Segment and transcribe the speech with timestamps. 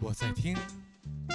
[0.00, 0.56] 我在听。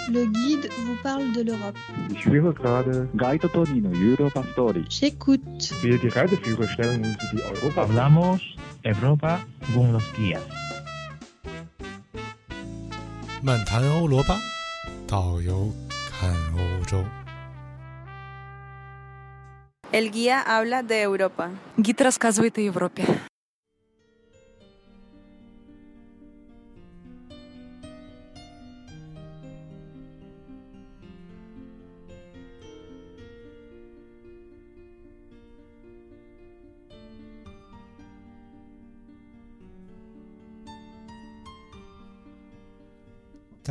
[0.08, 1.76] Le guide vous parle de l'Europe.
[2.10, 4.84] Ich höre gerade Guide Tonino Europa Story.
[4.88, 5.72] J'écoute.
[5.82, 7.82] Wir die Reiseführer stellen uns die Europa.
[7.82, 8.40] Hablamos
[8.84, 9.40] Europa
[9.74, 10.42] con los guías.
[13.42, 14.38] 漫谈欧罗巴，
[15.06, 15.72] 导游
[16.10, 17.04] 看欧洲。
[19.92, 21.50] El guía habla de Europa.
[21.78, 23.04] Гид рассказывает о Европе.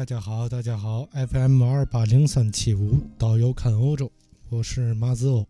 [0.00, 4.10] 大家好，大家好，FM 二八零三七五，导游看欧洲，
[4.48, 5.46] 我是马子欧。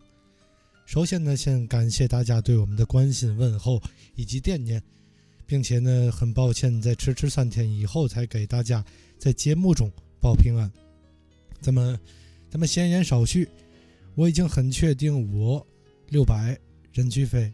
[0.84, 3.80] 首先呢，先感谢大家对我们的关心问候
[4.16, 4.82] 以及惦念，
[5.46, 8.84] 并且呢，很抱歉在迟迟三天以后才给大家
[9.20, 9.88] 在节目中
[10.20, 10.68] 报平安。
[11.60, 11.96] 咱们
[12.50, 13.48] 咱们闲言少叙，
[14.16, 15.64] 我已经很确定我
[16.08, 16.58] 六百
[16.92, 17.52] 人居飞，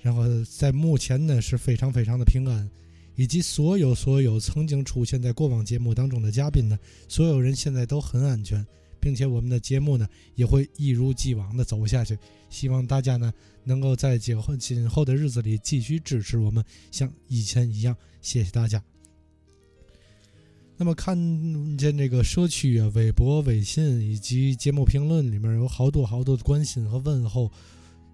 [0.00, 2.70] 然后在目前呢是非常非常的平安。
[3.14, 8.66] 以及所有所有曾经出现在过往节目当中的嘉宾呢，所有人现在都很安全，
[8.98, 12.18] 并且我们的节目呢也会一如既往的走下去。
[12.48, 13.32] 希望大家呢
[13.64, 17.94] 能够在今后今后的日子里继续支持我们，像以前一样。
[18.22, 18.82] 谢谢大家。
[20.78, 21.16] 那么看
[21.76, 27.50] 见这个社区啊、微博、微信以及节目评论里面有好多好多的关心和问候，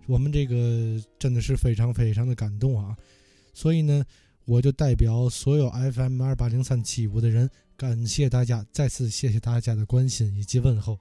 [0.07, 2.97] 我们这个真的是非常非常的感动啊！
[3.55, 4.05] 所以呢。
[4.51, 10.99] 我就代表所有 FM 二八零三七五的人，感谢大家，再次谢谢大家的关心以及问候。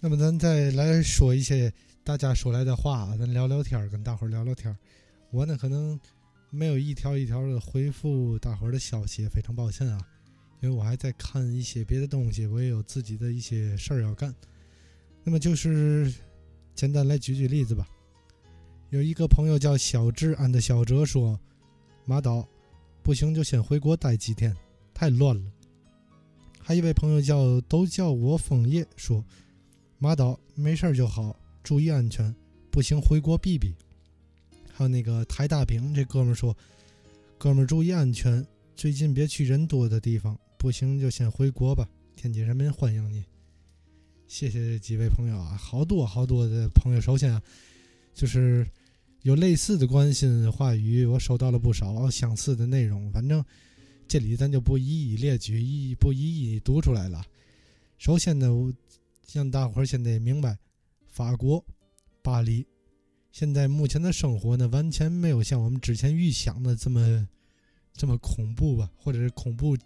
[0.00, 1.70] 那么咱再来说一些
[2.02, 4.74] 大家说来的话，咱聊聊天，跟大伙儿聊聊天。
[5.30, 6.00] 我呢，可能。
[6.54, 9.98] 没有一条一条的回复大伙儿的消息，非常抱歉啊，
[10.60, 14.32] 因为我还在看一些别的东西，我也有自己的一些事儿要干。
[15.24, 16.14] 那么就是
[16.72, 17.88] 简单来举举例子吧。
[18.90, 21.38] 有一个朋友叫小智安的小哲说
[22.06, 22.46] ：“马导，
[23.02, 24.56] 不行就先回国待几天，
[24.94, 25.52] 太乱了。”
[26.62, 29.24] 还一位朋友叫都叫我枫叶说
[29.98, 32.32] ：“马导，没事就好，注意安全，
[32.70, 33.74] 不行回国避避。”
[34.76, 36.56] 还有那个台大饼，这哥们说
[37.38, 41.88] ：“哥们注意安全，最近别去人多的地方，不行就先回国吧。
[42.16, 43.24] 天津人民欢迎你。”
[44.26, 47.00] 谢谢几位朋友啊，好多好多的朋友。
[47.00, 47.40] 首先啊，
[48.12, 48.66] 就是
[49.22, 53.08] 有类似的关心话语，我收到了不少相似的内容。
[53.12, 53.44] 反正
[54.08, 57.24] 这里咱就不一一列举，一不一一读出来了。
[57.96, 58.74] 首先呢，我
[59.32, 60.58] 让大伙儿现在明白，
[61.06, 61.64] 法国
[62.22, 62.66] 巴黎。
[63.34, 67.28] 现在目前的生活呢，完全没有像我们之前预想的这么
[67.92, 69.76] 这么恐怖吧，或者是恐怖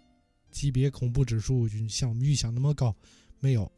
[0.51, 2.95] 级别、恐怖指数像我们预想那么高，
[3.39, 3.71] 没有。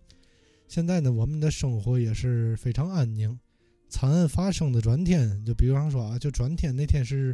[0.67, 3.39] 现在呢，我们的生活也是非常安宁。
[3.87, 7.33] 惨案发生的转天，就比方说啊，就转天那天是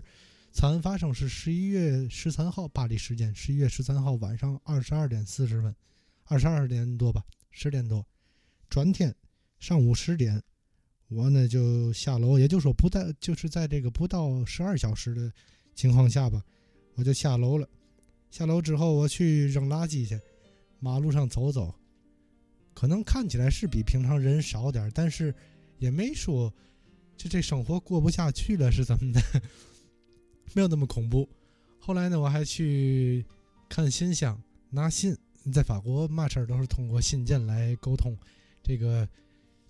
[0.52, 5.76] 惨案发生是十一月十三号巴黎时间，十一月十三号晚上二十二点四十分，
[6.26, 8.06] 二十二点多吧，十点多，
[8.70, 9.16] 转天
[9.58, 10.40] 上午十点。
[11.10, 15.32] 我呢就下楼，也就是说不在，就是在这个不到十二小时的
[15.74, 16.44] 情况下吧，
[16.96, 17.68] 我就下楼了。
[18.30, 20.20] 下楼之后，我去扔垃圾去，
[20.82, 21.74] 马路上走走，
[22.74, 25.34] 可能看起来是比平常人少点，但是
[25.80, 26.54] 也没说
[27.16, 29.22] 就这生活过不下去了是怎么的，
[30.54, 31.28] 没有那么恐怖。
[31.80, 33.26] 后来呢，我还去
[33.70, 34.38] 看信箱
[34.70, 35.18] 拿信，
[35.54, 38.18] 在法国嘛事儿都是通过信件来沟通，
[38.62, 39.08] 这个。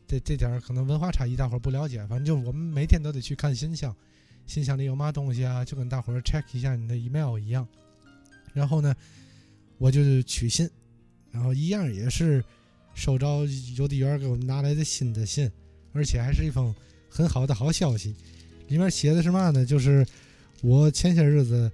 [0.07, 1.97] 这这点可能文化差异，大伙儿不了解。
[2.07, 3.93] 反正就我们每天都得去看信箱，
[4.45, 7.67] 信箱里有嘛东西啊，就跟大伙儿 check 一下你的 email 一样。
[8.53, 8.95] 然后呢，
[9.77, 10.69] 我就取信，
[11.29, 12.43] 然后一样也是
[12.95, 13.45] 收着
[13.77, 15.51] 邮递员给我们拿来的新的信，
[15.91, 16.73] 而且还是一封
[17.09, 18.15] 很好的好消息。
[18.69, 19.65] 里面写的是嘛呢？
[19.65, 20.05] 就是
[20.61, 21.69] 我前些日子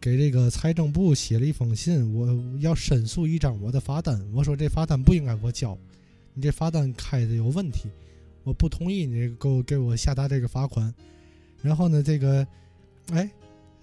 [0.00, 4.24] 给这个财政部写了一封信，我要申诉一张我的罚单。
[4.32, 5.76] 我说这罚单不应该我交。
[6.34, 7.88] 你这罚单开的有问题，
[8.42, 10.92] 我不同意你给我给我下达这个罚款。
[11.62, 12.46] 然后呢，这个，
[13.10, 13.30] 哎，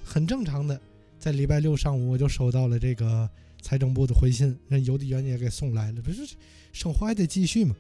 [0.04, 0.80] 很正常的，
[1.18, 3.28] 在礼拜六上午我就收到了这个
[3.62, 6.02] 财政部的回信，人邮递员也给送来了。
[6.02, 6.36] 不是，
[6.74, 7.76] 生活还得继续嘛。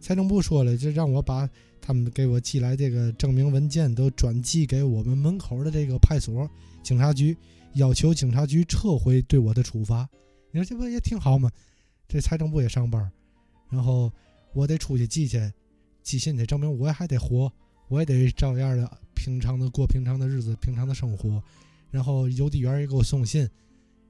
[0.00, 1.48] 财政部说了，就让我把
[1.80, 6.50] 他们给我寄来这个证明文件都转寄给我们门口的这个派出所、
[6.82, 7.36] 警察局
[7.74, 10.08] 要求警察局撤回对我的处罚。
[10.50, 11.50] 你说这不也挺好吗？
[12.08, 13.10] 这财政部也上班，
[13.68, 14.12] 然后
[14.52, 15.52] 我得出去寄去
[16.02, 17.52] 寄信去，证明我还得活，
[17.88, 21.42] 我也得照样的平常的过平常的日子，平常的生活。
[21.90, 23.48] 然后邮递员也给我送信，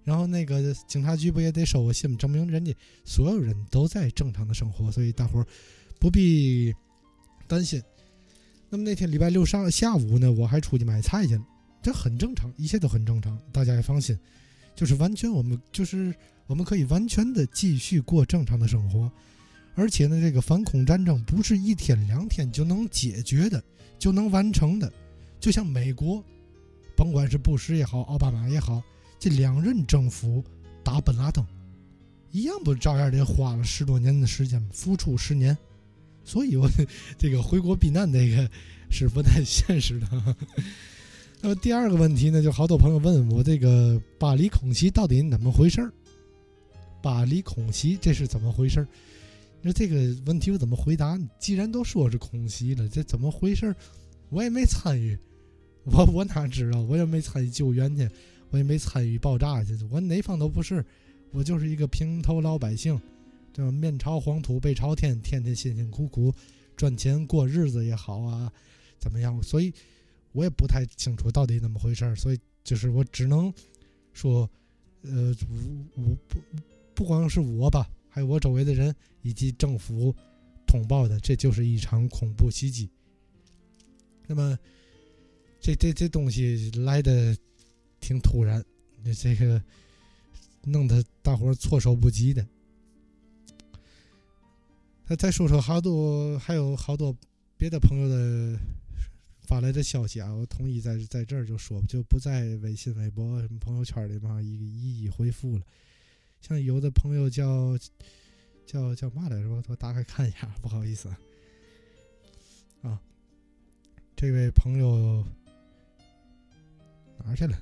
[0.03, 2.17] 然后那个警察局不也得收我信吗？
[2.17, 2.75] 证明人家
[3.05, 5.47] 所有人都在正常的生活，所以大伙儿
[6.01, 6.75] 不必
[7.47, 7.81] 担心。
[8.71, 11.47] 那么那天礼拜六上下午呢，我还出去买菜去了，
[11.83, 14.19] 这很正常，一切都很正常，大家也放心，
[14.75, 16.13] 就是完全我们就是
[16.47, 19.13] 我们可以完全的继续过正常的生活，
[19.77, 23.63] 而且呢，这个反恐战争不是一天两天就能解决的，
[23.99, 24.93] 就能完成的，
[25.39, 26.25] 就像美国，
[26.97, 28.83] 甭管是布什也好，奥巴马也好，
[29.19, 30.43] 这两任政府
[30.83, 31.45] 打本拉登，
[32.33, 35.57] 一样不照样得花了十多年的时间，付出十年。
[36.25, 36.69] 所以，我
[37.17, 38.51] 这个回国避难这个
[38.91, 40.37] 是不太现实的。
[41.41, 45.93] 那么第二个问题呢，就好多朋友问我这个巴黎恐袭到底怎么回事儿？
[47.01, 48.89] 巴黎恐袭这是怎么回事儿？
[49.67, 49.97] 那这个
[50.27, 51.19] 问题我怎么回答？
[51.41, 53.75] 既然都说是空袭了，这怎么回事？
[54.29, 55.19] 我也没参与，
[55.83, 56.81] 我我哪知道？
[56.83, 58.09] 我也没参与救援去，
[58.51, 60.87] 我也没参与爆炸去，我哪方都不是，
[61.33, 62.97] 我就是一个平头老百姓。
[63.53, 63.73] 对吧？
[63.73, 66.33] 面朝黄土背朝天，天天辛辛苦苦
[66.77, 68.53] 赚钱过日子也好啊，
[69.01, 69.43] 怎么样？
[69.43, 69.73] 所以
[70.31, 72.15] 我也不太清楚到底怎么回事。
[72.15, 73.53] 所以就是我只能
[74.13, 74.49] 说，
[75.03, 75.35] 呃，
[75.97, 76.39] 我我不
[76.95, 80.17] 不光是我吧，还有我周围的人以及政府
[80.67, 82.89] 通报的，这就是一场恐怖袭击。
[84.27, 84.59] 那么
[85.61, 87.37] 这这这东西来的
[88.01, 88.65] 挺突然，
[89.21, 89.63] 这个
[90.65, 92.49] 弄得大伙措手不及的。
[95.05, 97.15] 再再说说好多，还有好多
[97.59, 98.59] 别的朋友的
[99.43, 105.65] 发来的消息啊，我统一在在这儿就说，就不在微信、微博、什么朋友圈里嘛，一一一回复了。
[106.47, 107.77] 像有的朋友叫
[108.67, 109.49] 叫叫嘛来着？
[109.49, 111.09] 我我打开看一下，不好意思
[112.83, 113.01] 啊。
[114.15, 115.25] 这位朋友
[117.25, 117.59] 哪去了？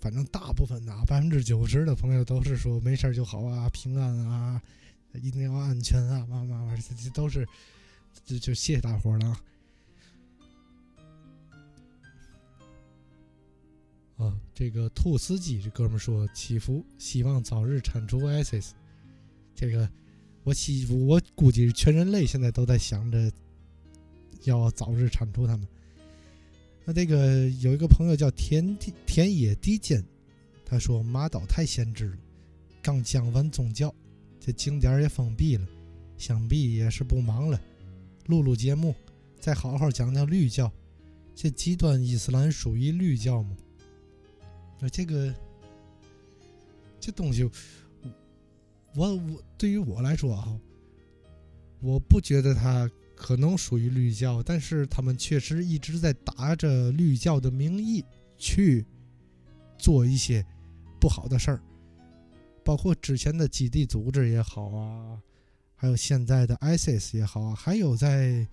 [0.00, 4.62] 反正大部分的百分之九十的朋友都是说没事就好啊，平安啊，
[5.14, 7.48] 一定要安全啊，嘛嘛嘛，这这都是，
[8.26, 9.40] 就就谢谢大伙了啊。
[14.16, 18.70] 啊，这个兔斯基这哥们说祈福，希望早日铲除 ISIS。
[19.54, 19.88] 这个
[20.44, 23.30] 我希我估计全人类现在都在想着
[24.44, 25.66] 要早日铲除他们。
[26.84, 28.76] 那这个有一个朋友叫田
[29.06, 30.04] 田野低间，
[30.64, 32.18] 他说马岛太先知了，
[32.82, 33.92] 刚讲完宗教，
[34.38, 35.66] 这景点也封闭了，
[36.16, 37.60] 想必也是不忙了。
[38.26, 38.94] 录录节目，
[39.40, 40.70] 再好好讲讲绿教，
[41.34, 43.56] 这极端伊斯兰属于绿教吗？
[44.88, 45.34] 这个
[47.00, 47.48] 这东西，
[48.94, 50.60] 我我对于我来说啊，
[51.80, 52.90] 我不觉得他。
[53.16, 58.04] 可能属于绿教，但是他们确实一直在打着绿教的名义
[58.36, 58.84] 去
[59.78, 60.44] 做一些
[61.00, 61.62] 不好的事儿，
[62.64, 65.22] 包括之前的基地组织也好啊，
[65.76, 68.46] 还有现在的 ISIS 也好啊，还有在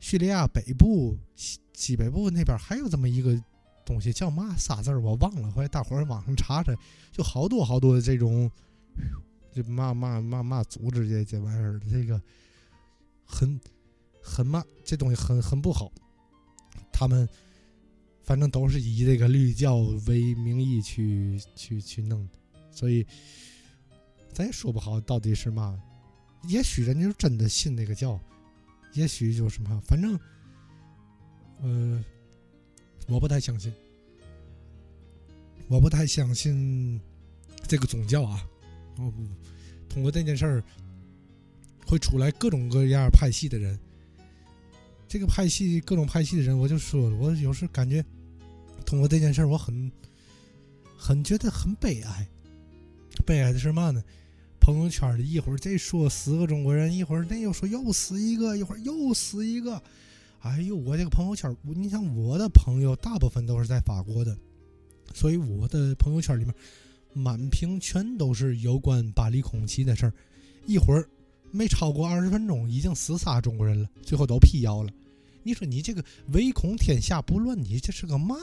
[0.00, 3.40] 叙利亚北部西西北部那边还有这么一个
[3.84, 6.74] 东西叫嘛仨字儿我忘了，后来大伙儿网上查查，
[7.12, 8.50] 就好多好多的这种
[9.52, 12.20] 这嘛嘛嘛嘛组织这这玩意儿，这个
[13.24, 13.60] 很。
[14.26, 15.92] 很慢，这东西很很不好。
[16.90, 17.28] 他们
[18.22, 19.76] 反正都是以这个绿教
[20.06, 22.26] 为名义去去去弄，
[22.70, 23.06] 所以
[24.32, 25.78] 咱也说不好到底是嘛。
[26.44, 28.18] 也许人家是真的信那个教，
[28.94, 29.78] 也许就是嘛。
[29.84, 30.18] 反正，
[31.60, 32.02] 呃，
[33.06, 33.72] 我不太相信，
[35.68, 37.00] 我不太相信
[37.66, 38.46] 这个宗教啊。
[38.96, 39.22] 哦不，
[39.88, 40.64] 通过这件事儿
[41.86, 43.78] 会出来各种各样派系的人。
[45.06, 48.04] 这个派系各种派系的人，我就说了，我有时感觉
[48.84, 49.90] 通过这件事儿，我很
[50.96, 52.28] 很觉得很悲哀。
[53.24, 54.02] 悲哀的是嘛呢？
[54.60, 59.80] 朋友圈里一会儿这说死个中国人，一会儿那又说又死一个，一会儿又死一个。
[60.44, 64.36] 哎呦，我这个朋友圈，你像我的朋友大部分都是在法国的，
[65.14, 66.54] 所以我的朋友圈里面
[67.14, 70.12] 满屏全都是有关巴黎空袭的事儿。
[70.66, 71.08] 一会儿
[71.50, 74.92] 没超过二十分钟，已经死仨中国人了，最后都辟谣了。
[75.42, 78.36] 你说你这个唯恐天下不乱，你这是个嘛？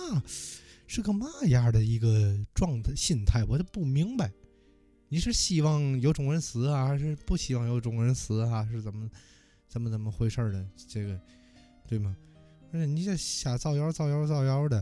[0.88, 3.44] 是个嘛样的一个状态心态？
[3.46, 4.32] 我就不明白。
[5.08, 8.68] 你是希望有中国人死啊，还是不希望有中国人死啊？
[8.72, 9.08] 是怎么
[9.68, 10.66] 怎么怎么回事的？
[10.90, 11.20] 这个
[11.92, 12.16] 对吗？
[12.72, 14.82] 而且你这瞎造谣、造谣、造谣的，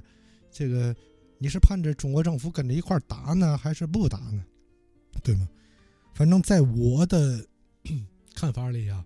[0.51, 0.95] 这个
[1.39, 4.45] 你是盼着中国政府跟着一块打呢，还是不打呢？
[5.23, 5.49] 对吗？
[6.13, 7.43] 反正在我的
[8.35, 9.03] 看法里啊，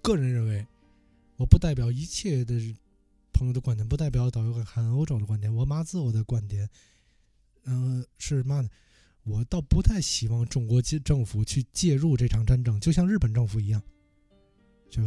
[0.00, 0.64] 个人认为，
[1.38, 2.54] 我不代表一切的
[3.32, 5.52] 朋友的观点，不代表导游和看欧洲的观点。
[5.52, 6.70] 我马自我的观点，
[7.64, 8.68] 嗯、是嘛呢？
[9.24, 13.82] 我倒不太希望中国介政府去介入这场战争，就像日本政府一样，
[14.88, 15.02] 就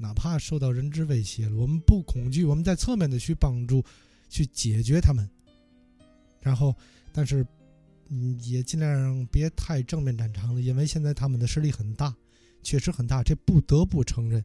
[0.00, 3.84] 哪怕受到人质威胁了，我们不恐惧，我们在侧面的去帮助，
[4.30, 5.28] 去解决他们。
[6.40, 6.74] 然后，
[7.12, 7.46] 但是，
[8.08, 12.16] 嗯，也尽量别太正面战场了，因为现在他们的势力很大，
[12.62, 14.42] 确实很大，这不得不承认。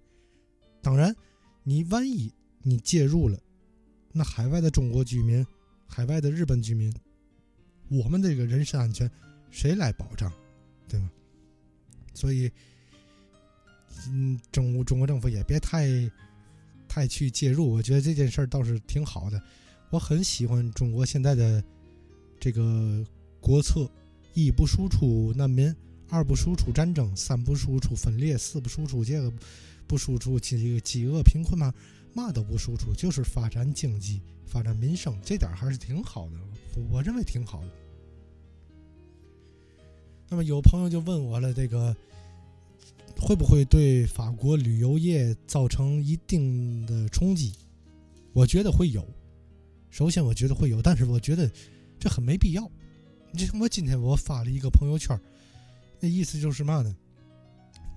[0.82, 1.16] 当然，
[1.64, 2.30] 你万一
[2.62, 3.40] 你介入了，
[4.12, 5.46] 那海外的中国居民、
[5.88, 6.94] 海外的日本居民，
[7.88, 9.10] 我们这个人身安全
[9.50, 10.30] 谁来保障，
[10.90, 11.10] 对吗？
[12.14, 12.52] 所以，
[14.12, 15.88] 嗯，中中国政府也别太
[16.88, 19.42] 太去介入，我觉得这件事儿倒是挺好的。
[19.90, 21.64] 我很喜欢中国现在的
[22.40, 23.06] 这个
[23.40, 23.90] 国策：
[24.34, 25.74] 一不输出难民，
[26.10, 29.32] 二不输出战争，三不输出分裂，四不输出这个
[29.88, 31.74] 不输出饥饥饿贫困嘛，
[32.14, 37.70] 嘛都不输出，就是发展经济、发展民生，这点还是挺好的，我认为挺好的。
[40.28, 41.96] 那么有朋友就问我了，这个
[43.20, 47.54] 会不会对法国旅游业造成一定的冲击？
[48.34, 49.08] 我觉得会有。
[49.90, 51.50] 首先，我觉得会有，但是我觉得
[52.00, 52.70] 这很没必要。
[53.34, 55.20] 这我今天我发了一个朋友圈，
[56.00, 56.96] 那意思就是嘛呢？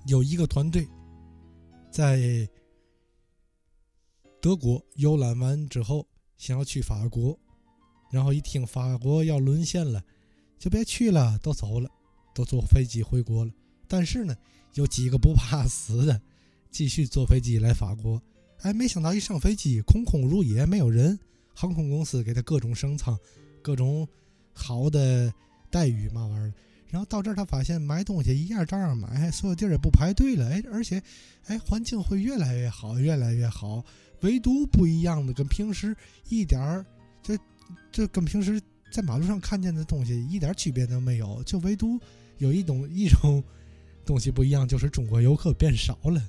[0.07, 0.89] 有一个团队
[1.91, 2.49] 在
[4.41, 6.07] 德国游览完之后，
[6.37, 7.39] 想要去法国，
[8.11, 10.03] 然后一听法国要沦陷了，
[10.59, 11.91] 就别去了，都走了，
[12.35, 13.53] 都坐飞机回国了。
[13.89, 14.37] 但是呢，
[14.75, 16.21] 有几个不怕死的，
[16.71, 18.21] 继续坐飞机来法国。
[18.63, 21.19] 哎，没想到一上飞机，空空如也，没有人。
[21.55, 23.19] 航空公司给他各种升舱，
[23.63, 24.07] 各种
[24.53, 25.33] 好的
[25.71, 26.53] 待遇嘛玩意儿。
[26.89, 30.49] 然后到这儿，他发现买东西一样照样买，所有地儿也不排队了。
[30.49, 31.03] 哎，而且，
[31.47, 33.85] 哎，环境会越来越好，越来越好。
[34.23, 35.97] 唯独不一样的，跟平时
[36.29, 36.87] 一点儿，
[37.23, 37.37] 这
[37.93, 38.61] 这跟平时
[38.91, 41.43] 在马路上看见的东西一点区别都没有。
[41.45, 42.01] 就唯独
[42.39, 43.43] 有一种一种
[44.09, 46.23] 东西不一样，就是中国游客变少了。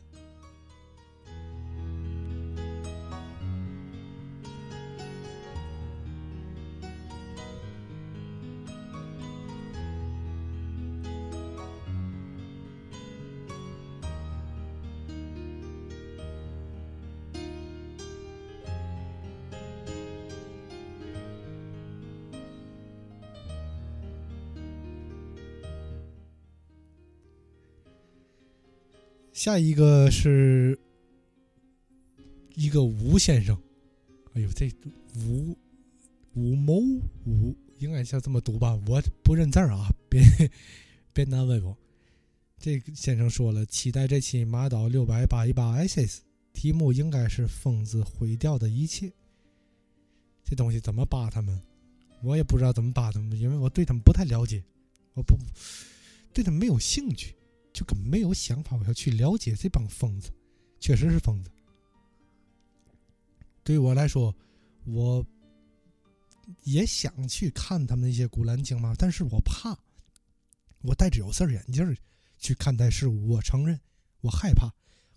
[29.49, 30.79] 下一个是
[32.53, 33.59] 一个吴先生，
[34.33, 34.71] 哎呦，这
[35.15, 35.57] 吴
[36.35, 36.75] 吴某
[37.25, 38.79] 吴应该像这么读吧？
[38.85, 40.21] 我不认字儿啊，别
[41.11, 41.75] 别难为我。
[42.59, 46.21] 这个先生说了，期待这期马岛六百八一八 SS，
[46.53, 49.11] 题目应该是“疯子毁掉的一切”。
[50.45, 51.59] 这东西怎么扒他们？
[52.21, 54.63] 我也不知道怎么扒他们，因为我对他们不太了解，
[55.15, 55.35] 我不
[56.31, 57.33] 对他们没有兴趣。
[57.79, 60.33] 就根本没有想法，我要去了解这帮疯子，
[60.81, 61.49] 确实是疯子。
[63.63, 64.35] 对于我来说，
[64.83, 65.25] 我
[66.63, 69.79] 也想去看他们那些古兰经嘛，但是我怕，
[70.81, 71.95] 我戴着有色眼镜
[72.37, 73.79] 去看待事物，我承认
[74.19, 74.69] 我害怕，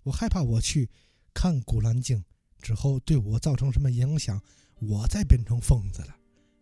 [0.03, 0.89] 我害怕我去
[1.33, 2.23] 看古兰经
[2.61, 4.41] 之后对我造成什么影响，
[4.79, 6.15] 我再变成疯子了，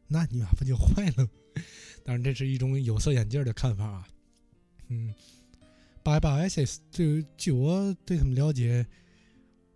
[0.07, 1.29] 那你妈不就坏了？
[2.03, 4.07] 当然，这是一种有色眼镜的看法啊，
[4.87, 5.13] 嗯。
[6.03, 8.85] 八八 SS，对，据我对他们了解，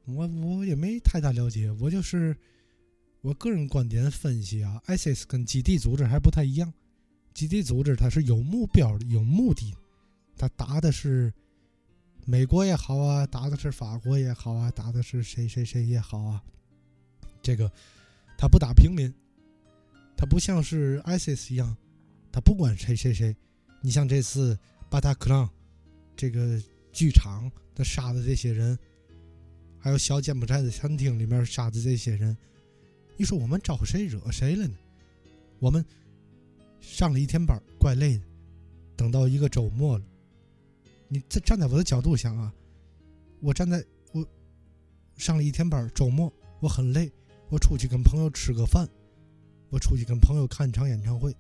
[0.05, 1.70] 我我也没太大了解。
[1.79, 2.36] 我就是
[3.22, 6.74] 我个人观点分析啊，ISIS 跟基地组织还不太一样。
[7.34, 9.75] 基地组织它是有目标的、有目的，
[10.36, 11.32] 它打的是
[12.25, 16.44] 美国也好啊，打的是法国也好啊，打的是谁谁谁也好啊。
[17.44, 17.72] 这个
[18.36, 19.13] 它不打平民，
[20.17, 21.77] 它不像是 ISIS 一样，
[22.32, 23.36] 它不管谁谁谁。
[23.82, 24.58] 你像这次
[24.89, 25.48] 巴塔克朗。
[26.15, 28.77] 这个剧场的杀的这些人，
[29.77, 32.36] 还有小柬埔寨的餐厅里面杀的这些人，
[33.17, 34.75] 你说我们招谁惹谁了呢？
[35.60, 35.86] 我们
[36.79, 38.24] 上了一天班，怪累的，
[38.95, 40.05] 等到一个周末了，
[41.07, 42.53] 你站站在我的角度想啊，
[43.41, 44.25] 我站在我
[45.17, 47.12] 上了一天班，周末我很累，
[47.50, 48.88] 我出去跟朋友吃个饭，
[49.69, 51.31] 我出去跟朋友看一场演唱会，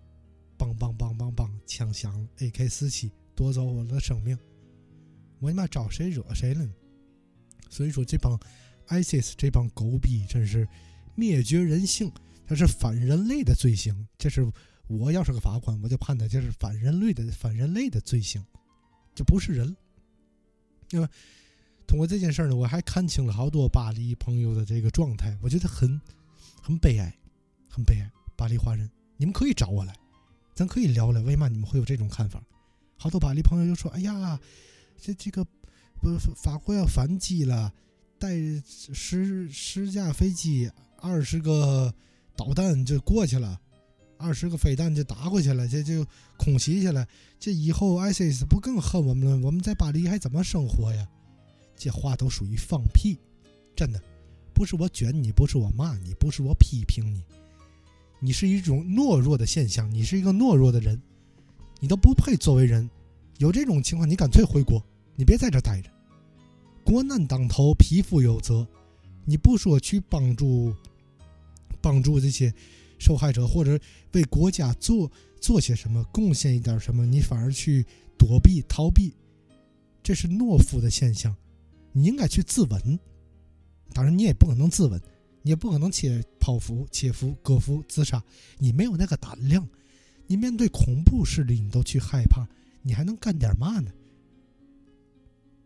[0.57, 4.37] 梆梆梆梆梆，枪响了，AK 四七夺走我的生命。
[5.45, 6.73] 我他妈招谁惹谁了呢？
[7.69, 8.39] 所以说这帮
[8.87, 10.67] ，ISIS 这帮狗逼真是
[11.13, 12.11] 灭绝人性，
[12.47, 14.07] 这是反人类的罪行。
[14.17, 14.51] 这是
[14.87, 18.43] 我要是个法官，我就判他这是反人类的反人类的罪行，
[19.13, 19.75] 这不是人。
[20.89, 21.09] 那么？
[21.87, 26.01] 通过这件事呢，我还看清了好多巴黎朋友的这个状态，我觉得很
[26.59, 27.15] 很悲哀，
[27.69, 28.11] 很悲哀。
[28.35, 29.95] 巴黎华人，你们可以找我来，
[30.55, 32.43] 咱可以聊聊为嘛你们会有这种看法。
[32.97, 34.39] 好多巴黎朋友就说：“哎呀，
[34.97, 35.45] 这这个
[36.01, 37.71] 不是法国要反击了，
[38.17, 38.35] 带
[38.93, 41.93] 十十架飞机，二十个
[42.35, 43.59] 导弹就过去了，
[44.17, 46.05] 二十个飞弹就打过去了，这就
[46.37, 47.05] 空袭去了。
[47.39, 49.37] 这以后 ISIS 不更恨我们了？
[49.45, 51.07] 我们在巴黎还怎么生活呀？”
[51.77, 53.19] 这话都属于放屁，
[53.75, 54.01] 真的，
[54.53, 57.21] 不是我卷你，不是我骂你，不是我批评你，
[58.19, 60.99] 你是一种懦弱的现象，你是一个懦弱的人，
[61.81, 62.89] 你都不配作为人。
[63.37, 64.83] 有这种情况，你干脆回国，
[65.15, 65.89] 你别在这待着。
[66.83, 68.67] 国难当头，匹夫有责。
[69.25, 70.73] 你不说去帮助
[71.81, 72.53] 帮助这些
[72.99, 73.79] 受害者，或者
[74.13, 75.11] 为国家做
[75.41, 77.85] 做些什么，贡献一点什么，你反而去
[78.17, 79.13] 躲避逃避，
[80.03, 81.35] 这是懦夫的现象。
[81.91, 82.99] 你应该去自刎，
[83.93, 85.01] 当然你也不可能自刎，
[85.41, 88.23] 你也不可能切剖腹、切腹、割腹自杀，
[88.59, 89.67] 你没有那个胆量。
[90.27, 92.47] 你面对恐怖势力，你都去害怕，
[92.85, 93.91] 你还能干点嘛呢？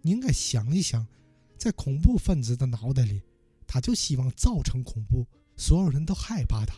[0.01, 1.05] 你应该想一想，
[1.57, 3.21] 在恐怖分子的脑袋里，
[3.67, 6.75] 他就希望造成恐怖，所有人都害怕他。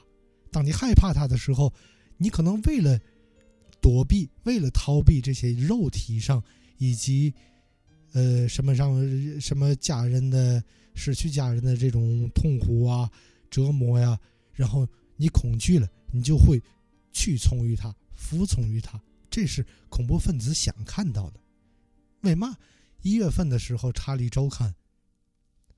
[0.51, 1.71] 当你害怕他的时候，
[2.17, 2.99] 你可能为了
[3.79, 6.43] 躲避、为了逃避这些肉体上
[6.77, 7.33] 以及。
[8.13, 10.61] 呃，什么让什么家人的
[10.93, 13.09] 失去家人的这种痛苦啊、
[13.49, 14.19] 折磨呀，
[14.51, 16.61] 然后你恐惧了，你就会
[17.13, 21.39] 屈从于他、服从于他，这是恐怖分子想看到的。
[22.21, 22.55] 为嘛
[23.01, 24.69] 一月份的时候，《查理周刊》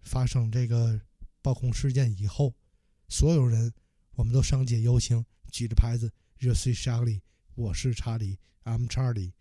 [0.01, 0.99] 发生这个
[1.41, 2.53] 暴恐事件以后，
[3.07, 3.71] 所有人
[4.15, 7.21] 我们都上街游行，举着牌子 “Je suis Charlie”，
[7.55, 9.31] 我是查理，I'm Charlie，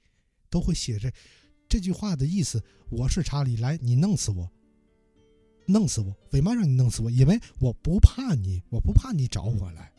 [0.48, 1.10] 都会写着。
[1.68, 4.52] 这句话的意思，我是查理，来，你弄死我，
[5.66, 7.10] 弄死我，为嘛让你弄死我？
[7.10, 9.90] 因为我不怕你，我不怕你找我来。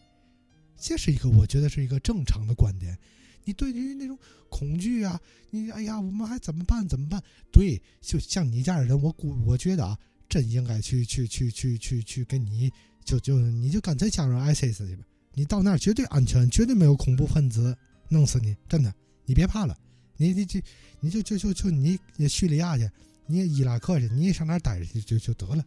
[0.78, 2.97] 这是一个我觉得是一个正常的观点。
[3.45, 4.17] 你对于那种
[4.49, 6.88] 恐惧啊，你哎呀，我们还怎么办？
[6.88, 7.21] 怎么办？
[7.51, 9.97] 对，就像你这样的人，我估我觉得啊，
[10.29, 12.71] 真应该去去去去去去跟你，
[13.03, 15.03] 就就你就干脆加入 ISIS 去吧。
[15.34, 17.75] 你到那儿绝对安全，绝对没有恐怖分子
[18.10, 18.93] 弄死你，真的，
[19.25, 19.77] 你别怕了。
[20.15, 20.60] 你你就
[20.99, 22.89] 你就就就就你也叙利亚去，
[23.25, 25.65] 你伊拉克去，你也上那儿待着去就就得了。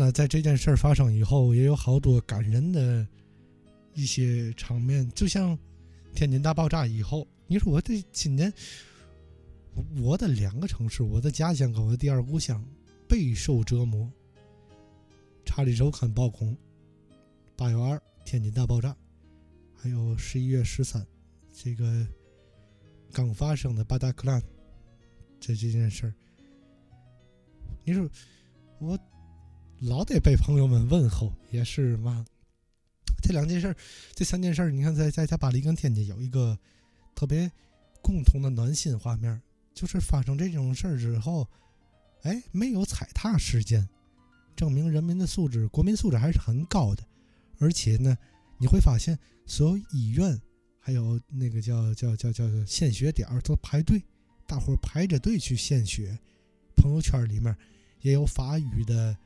[0.00, 3.06] 了，在这件事儿发生以后，也有好多感人的
[3.94, 5.56] 一些场面，就像
[6.14, 8.52] 天津大爆炸以后，你说我这今年
[9.98, 12.64] 我的两个城市，我的家乡和我的第二故乡。
[13.08, 14.08] 备受折磨。
[15.44, 16.56] 查理周刊爆红，
[17.56, 18.96] 八月二天津大爆炸，
[19.74, 21.04] 还有十一月十三，
[21.52, 22.06] 这个
[23.12, 24.40] 刚发生的巴达克兰
[25.40, 26.14] 这这件事儿，
[27.84, 28.08] 你说
[28.78, 28.96] 我
[29.80, 32.24] 老得被朋友们问候，也是嘛？
[33.22, 33.74] 这两件事，
[34.14, 36.58] 这三件事，你看，在在在巴黎跟天津有一个
[37.14, 37.50] 特别
[38.02, 39.40] 共同的暖心画面，
[39.74, 41.48] 就是发生这种事儿之后。
[42.22, 43.88] 哎，没有踩踏事件，
[44.54, 47.02] 证明人民的素质、国民素质还是很高的。
[47.58, 48.14] 而且呢，
[48.58, 50.38] 你会发现所有医院
[50.78, 54.02] 还有那个叫叫叫叫献血点儿都排队，
[54.46, 56.18] 大伙儿排着队去献血。
[56.76, 57.56] 朋友圈里面
[58.02, 59.16] 也有法语的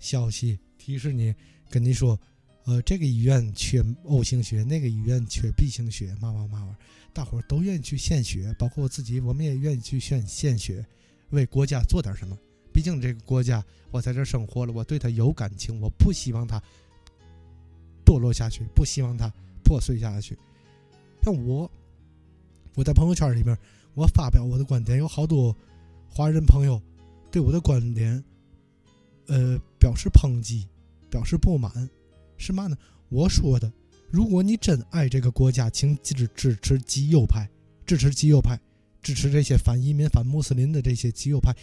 [0.00, 1.32] 消息提示你，
[1.68, 2.18] 跟你说，
[2.64, 6.76] 呃，这个医院缺 O 型血，那个医院缺 B 型血，嘛嘛嘛嘛，
[7.12, 10.84] 大伙儿都愿意去献血，包括我自己，我们也愿意去献献血。
[11.30, 12.36] 为国家做点什么？
[12.72, 16.60] 毕竟这个国家，我在这生活了，我对他有感情，我不希望他
[18.04, 19.32] 堕落下去，不希望他
[19.62, 20.36] 破碎下去。
[21.22, 21.70] 像我，
[22.74, 23.56] 我在朋友圈里面，
[23.94, 25.54] 我发表我的观点，有好多
[26.08, 26.80] 华人朋友
[27.30, 28.24] 对我的观点，
[29.30, 30.66] 呃，表示抨击，
[31.08, 31.88] 表示不满，
[32.36, 32.76] 是嘛呢？
[33.08, 33.72] 我说的，
[34.10, 37.48] 如果你真爱这个国家，请支支持极右派，
[37.86, 38.60] 支持极右派。
[39.02, 41.56] 支持这些反移民、反穆斯林的这些极右派，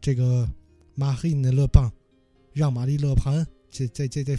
[0.00, 0.48] 这个
[0.94, 1.90] 马黑内勒邦、
[2.52, 4.38] 让玛丽勒潘，这这这这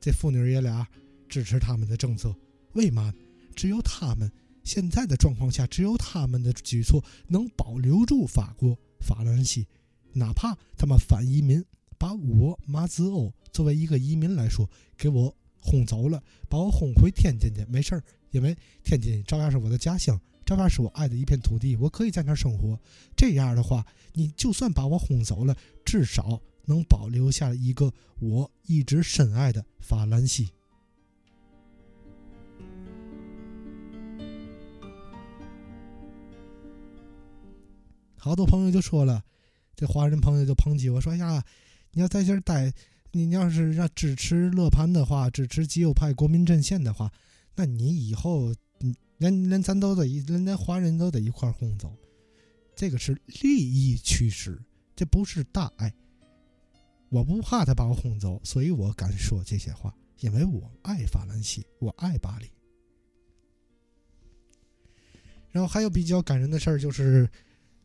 [0.00, 0.88] 这妇女爷俩
[1.28, 2.34] 支持他们的政策，
[2.72, 3.12] 为嘛？
[3.54, 9.66] 只有他们现在的状况下，只有他们的举措能保留住法国法兰西，
[10.14, 11.62] 哪怕他们反移民，
[12.04, 22.78] 把我马子欧作为一个移民来说，给我轰走了，把我轰回天津去，没事儿，因为天津照样是我的家乡，照样是我爱的一片土地，我可以在那儿生活。
[23.16, 27.90] 这样的话，你就算把我轰走了，至少能保留下一个
[28.20, 30.50] 我一直深爱的法兰西。
[38.18, 39.24] 好多朋友就说了，
[39.74, 41.42] 这华人朋友就抨击我说：“哎呀，
[41.94, 42.72] 你要在这儿待，
[43.12, 47.10] 你要是让支持乐潘的话，支持极右派国民阵线的话，
[47.54, 48.54] 那你以后，
[49.18, 51.96] 连连咱都得，连连华人都得一块儿轰走，
[52.76, 54.60] 这个是利益驱使，
[54.94, 55.94] 这不是大爱。
[57.08, 62.50] 我不怕他把我轰走，所以我敢说这些话，因为我爱法兰西，我爱巴黎。
[65.50, 67.28] 然后还有比较感人的事儿，就是。”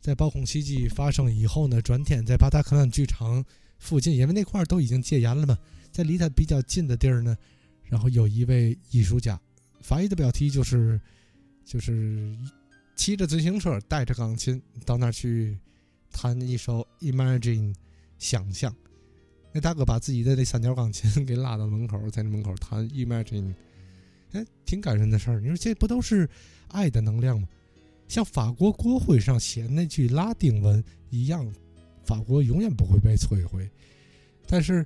[0.01, 3.43] 在暴恐袭击发生以后呢，转天在巴塔克兰剧场
[3.79, 5.57] 附近，因为那块儿都已经戒严了嘛，
[5.91, 7.35] 在离他比较近的地儿呢，
[7.83, 9.39] 然后有一位艺术家，
[9.81, 10.99] 法语的标题就是
[11.65, 12.37] 就是
[12.95, 15.57] 骑着自行车带着钢琴到那儿去
[16.11, 17.73] 弹一首《Imagine》
[18.17, 18.75] 想象。
[19.51, 23.47] 那大哥把自己的那三角钢琴 给拉到门口，在那门口弹《Imagine》，
[24.33, 25.39] 哎，挺感人的事儿。
[25.39, 26.29] 你说这不都是
[26.67, 27.47] 爱的能量吗？
[28.07, 31.51] 像法国国徽上写那句拉丁文一样，
[32.09, 33.69] 法国永远不会被摧毁。
[34.47, 34.83] 但是，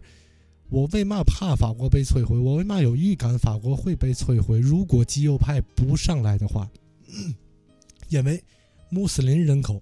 [0.69, 2.37] 我为嘛怕法国被摧毁？
[2.37, 4.59] 我为嘛有预感法国会被摧毁？
[4.59, 6.69] 如果极右派不上来的话，
[8.09, 8.43] 因为
[8.89, 9.81] 穆斯林人口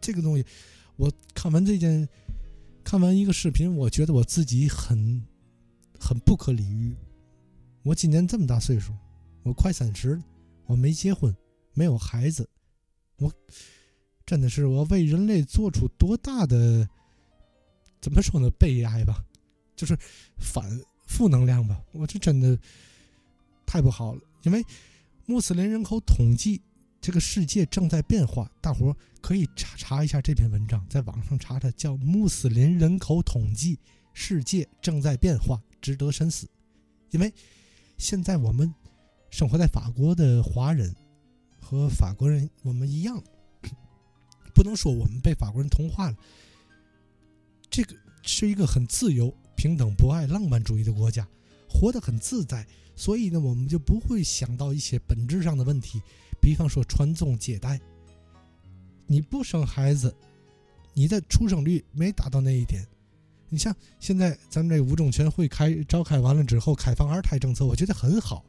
[0.00, 0.46] 这个东西，
[0.96, 2.08] 我看完这件，
[2.82, 5.22] 看完一个视频，我觉得我自己很
[6.00, 6.96] 很不可理喻。
[7.82, 8.94] 我今年这么大岁数，
[9.42, 10.24] 我快三十了，
[10.64, 11.36] 我没结婚。
[11.76, 12.48] 没有孩子，
[13.18, 13.30] 我
[14.26, 16.88] 真的是我为人类做出多大的
[18.00, 18.50] 怎么说呢？
[18.58, 19.24] 悲哀吧，
[19.76, 19.96] 就是
[20.38, 20.64] 反
[21.06, 21.80] 负能量吧。
[21.92, 22.58] 我这真的
[23.66, 24.20] 太不好了。
[24.42, 24.64] 因为
[25.26, 26.60] 穆斯林人口统计，
[27.00, 28.50] 这个世界正在变化。
[28.60, 33.78] 大伙可以查查一下这篇文章，在网上查查，叫《穆斯林人口统计：
[34.12, 36.46] 世界正在变化，值得深思》。
[37.10, 37.32] 因为
[37.98, 38.74] 现在我们
[39.30, 40.94] 生活在法国的华人。
[41.66, 43.24] 和法国人我们一样，
[44.54, 46.16] 不能说我们被法国人同化了。
[47.68, 51.26] 这个是一个很自由、平等、博爱、浪漫主义的国家，
[51.68, 56.00] 活得很自在，所以呢，我们就不会想到一些本质上的问题，
[56.40, 57.80] 比方说传宗接代。
[59.06, 60.14] 你不生孩子，
[60.92, 62.86] 你的出生率没达到那一点。
[63.48, 68.44] 你像现在咱们这五中全会开召开完了之后，开放二胎政策，我觉得很好。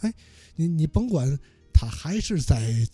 [0.00, 0.14] 哎，
[0.54, 1.38] 你你甭管。
[1.74, 2.86] 他还是在，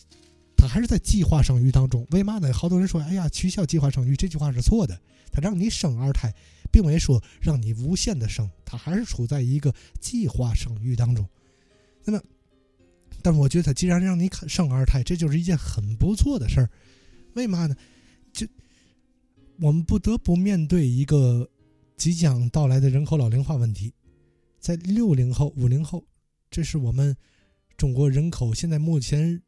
[0.59, 2.05] 他还是在计划生育当中。
[2.11, 2.53] 为嘛呢？
[2.53, 5.01] 好多人说：“哎呀，取消计划生育，这句话是错的。
[5.31, 6.35] 他让你生二胎，
[6.73, 11.25] 并没说让你无限的生，他还是处在一个计划生育当中。
[12.05, 12.21] 那么，
[13.23, 16.69] 但我觉得他既然让你生二胎，这就是一件很不错的事儿。
[17.35, 17.77] 为嘛呢？
[18.33, 18.45] 就
[19.61, 21.49] 我们不得不面对一个
[21.97, 23.95] 即将到来的人口老龄化问题。
[24.59, 26.05] 在六零后、五零后，
[26.51, 27.17] 这是我们。
[27.77, 29.41] 中国人口现在目前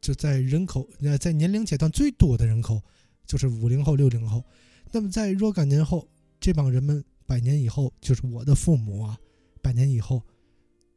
[0.00, 2.80] 就在人口呃在年龄阶段最多的人口
[3.26, 4.44] 就是五零后六零后，
[4.92, 6.08] 那么在若干年后，
[6.40, 9.18] 这帮人们百年以后就是我的父母啊，
[9.60, 10.22] 百年以后，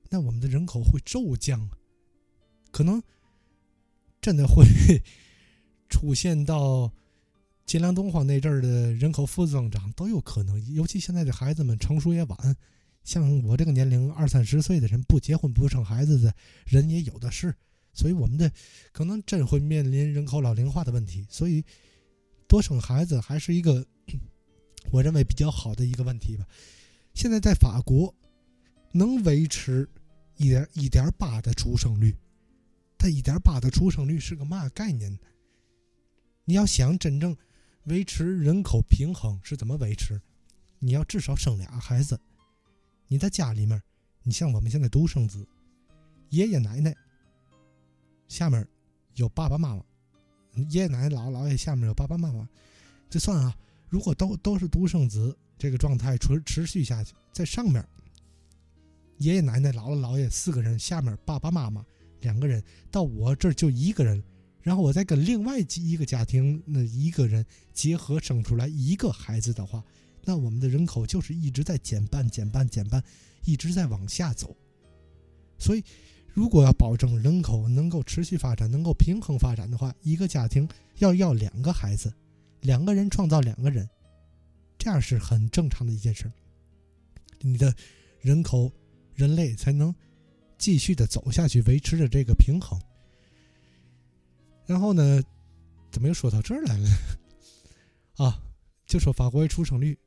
[0.10, 1.70] 那我们的人口会骤降，
[2.72, 3.02] 可能
[4.22, 4.64] 真的会
[5.90, 6.90] 出现到
[7.66, 12.56] 金良东荒那阵儿的人口负增长都有可能，尤其现在的孩子们成熟也晚。
[13.04, 16.34] 像我这个年龄二三十岁的人，不结婚不生孩子的
[16.66, 17.54] 人也有的是，
[17.94, 18.52] 所以我们的
[18.92, 21.26] 可能真会面临人口老龄化的问题。
[21.30, 21.64] 所以
[22.48, 23.86] 多生孩子还是一个
[24.92, 26.46] 我认为比较好的一个问题吧。
[27.14, 28.14] 现在在法国
[28.92, 29.90] 能维持
[30.38, 32.16] 一点一点八的出生率，
[32.98, 35.20] 它一点八的出生率是个嘛概念呢？
[36.46, 37.36] 你要想真正
[37.86, 40.20] 维持人口平衡是怎么维持？
[40.80, 42.20] 你要至少生俩孩子。
[43.08, 43.82] 你在家里面，
[44.24, 45.46] 你像我们现在独生子，
[46.30, 46.96] 爷爷奶奶
[48.32, 48.66] 下面
[49.16, 49.84] 有爸爸妈妈，
[50.70, 52.48] 爷爷奶奶姥姥爷下面有爸爸妈妈，
[53.10, 53.54] 这算啊。
[53.90, 57.86] 如果都都是独生子，这个状态持持续下去，在上面
[59.18, 61.86] 爷爷奶奶姥姥姥爷四个人，下面爸爸妈妈
[62.22, 64.24] 两个人，到我这儿就一个人，
[64.62, 69.84] 然后我再跟另外几一个家庭那一个人结合生出来一个孩子的话。
[70.24, 73.04] 那我们的人口就是一直在减半、减半、减半，
[73.44, 74.56] 一直在往下走。
[75.60, 75.84] 所以，
[76.34, 80.68] 如果要保证人口能够持续发展、能够平衡发展的话，一个家庭
[81.00, 82.14] 要要两个孩子，
[82.62, 83.88] 两个人创造两个人，
[84.78, 86.32] 这样是很正常的一件事。
[87.40, 87.76] 你的
[88.20, 88.72] 人口
[89.14, 89.94] 人类才能
[90.58, 92.80] 继续的走下去，维持着这个平衡。
[94.66, 95.22] 然后呢，
[95.92, 96.90] 怎么又说到这儿来了？
[98.24, 98.42] 啊，
[98.86, 99.98] 就说法国的出生率，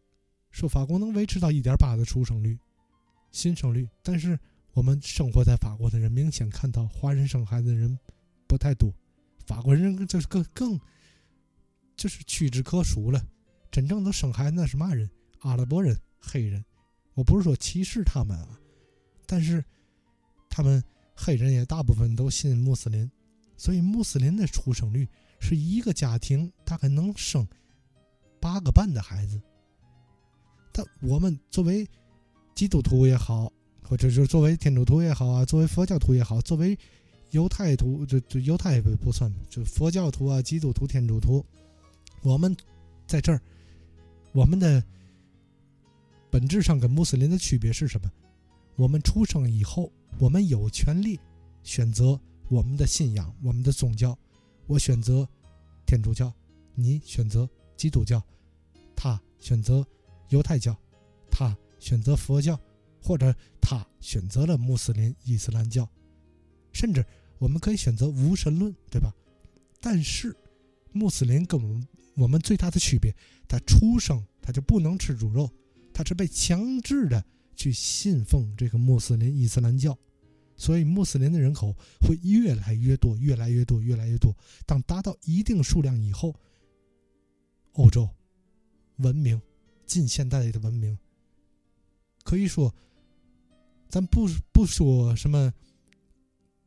[0.50, 2.58] 说法国能维持到一点八的出生率、
[3.30, 4.38] 新生率，但是
[4.74, 7.96] 我们生活在法国的人明显看到，华人生孩子的人
[8.46, 8.92] 不太多，
[9.46, 10.78] 法国人就是更更
[11.96, 13.24] 就是屈指可数了。
[13.70, 15.08] 真正都生孩子那是嘛人？
[15.40, 16.64] 阿拉伯人、黑人。
[17.14, 18.58] 我不是说歧视他们啊，
[19.26, 19.64] 但是
[20.50, 20.82] 他们
[21.14, 23.08] 黑人也大部分都信穆斯林，
[23.56, 25.08] 所以穆斯林的出生率
[25.38, 27.46] 是一个家庭大概能生
[28.40, 29.40] 八个半的孩子。
[30.72, 31.88] 但我们作为
[32.56, 33.52] 基督徒也好，
[33.86, 36.76] 或者是作为天主徒也好啊，作为佛教徒也好，作为
[37.30, 41.44] 犹太徒，就就犹太不不算，就佛教徒啊、基督徒、天主徒，
[42.22, 42.56] 我们
[43.06, 43.40] 在这儿。
[44.32, 44.82] 我们的
[46.28, 48.10] 本质上跟穆斯林的区别是什么？
[48.74, 51.20] 我们出生以后，我们有权利
[51.62, 52.18] 选择
[52.48, 54.18] 我们的信仰、我们的宗教。
[54.66, 55.28] 我选择
[55.86, 56.32] 天主教，
[56.74, 58.20] 你选择基督教，
[58.96, 59.86] 他选择
[60.30, 60.76] 犹太教，
[61.30, 62.58] 他选择佛教，
[63.04, 65.88] 或者他选择了穆斯林、伊斯兰教，
[66.72, 67.04] 甚至
[67.38, 69.14] 我们可以选择无神论，对吧？
[69.80, 70.34] 但是
[70.90, 71.86] 穆斯林跟我们。
[72.16, 73.12] 我们最大的区别，
[73.48, 75.50] 他出生他就不能吃猪肉，
[75.92, 77.24] 他是被强制的
[77.56, 79.98] 去信奉这个穆斯林伊斯兰教，
[80.56, 84.32] 所以穆斯林的人口会越来越多，越来越多，越来越多。
[84.64, 86.32] 当达到一定数量以后，
[87.72, 88.08] 欧洲
[88.98, 89.42] 文明，
[89.84, 90.96] 近现代的文明，
[92.22, 92.72] 可以说，
[93.94, 95.54] 咱不不说什么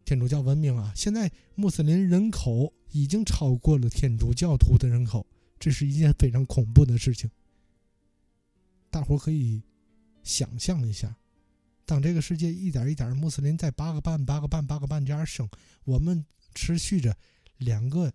[0.06, 5.28] 天主教文明啊，现在穆斯林人口已经超过了天主教徒的人口。
[5.60, 7.30] 这是一件非常恐怖的事情。
[8.90, 9.62] 大伙可以
[10.24, 11.18] 想象一下，
[11.86, 15.50] 当这个世界一点一点穆斯林在八个半、八个半、八个半这样生，
[15.84, 17.14] 我们持续着
[17.58, 18.10] 两个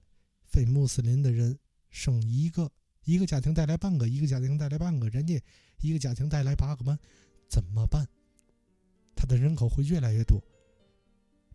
[0.46, 1.58] 非穆斯林的人
[1.90, 2.72] 生一个，
[3.04, 5.38] 一个家庭带来半个，一个家庭带来半个，人家
[5.82, 6.98] 一个家庭带来八个半，
[7.50, 8.08] 怎么办？
[9.22, 10.42] 它的人口会越来越多。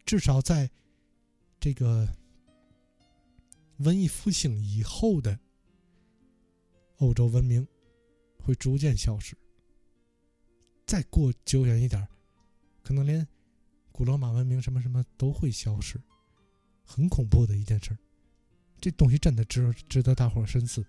[0.05, 0.71] 至少在
[1.59, 2.07] 这个
[3.79, 5.37] 文艺复兴以后的。
[6.99, 7.67] 欧洲文明
[8.39, 9.37] 会逐渐消失，
[10.87, 12.07] 再过久远一点
[12.81, 13.27] 可能连
[13.91, 16.01] 古罗马文明什么什么都会消失，
[16.83, 17.97] 很恐怖的一件事儿
[18.81, 20.83] 这东西真的值值得大伙深思。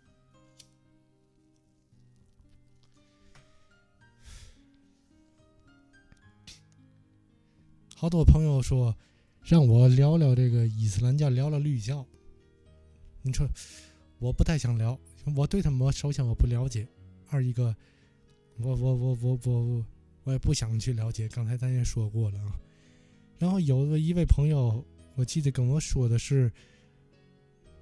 [8.00, 8.96] 好多朋友说
[9.42, 12.06] 让我聊聊这个伊斯兰教，聊聊绿教。
[13.22, 13.44] 你说
[14.20, 14.96] 我不太想聊。
[15.34, 16.86] 我对他们，首先我不了解，
[17.28, 17.74] 二一个，
[18.60, 19.86] 我我我我我我
[20.22, 21.26] 我也不想去了解。
[21.26, 22.56] 刚才咱也说过了啊。
[23.36, 26.52] 然后有的一位朋友，我记得跟我说的是，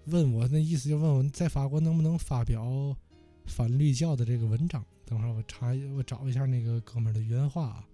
[0.07, 2.97] 问我那意思就问我在法国能不能发表
[3.45, 4.83] 反绿教的这个文章。
[5.05, 7.87] 等会儿我查我找一下那个哥们儿的原话啊。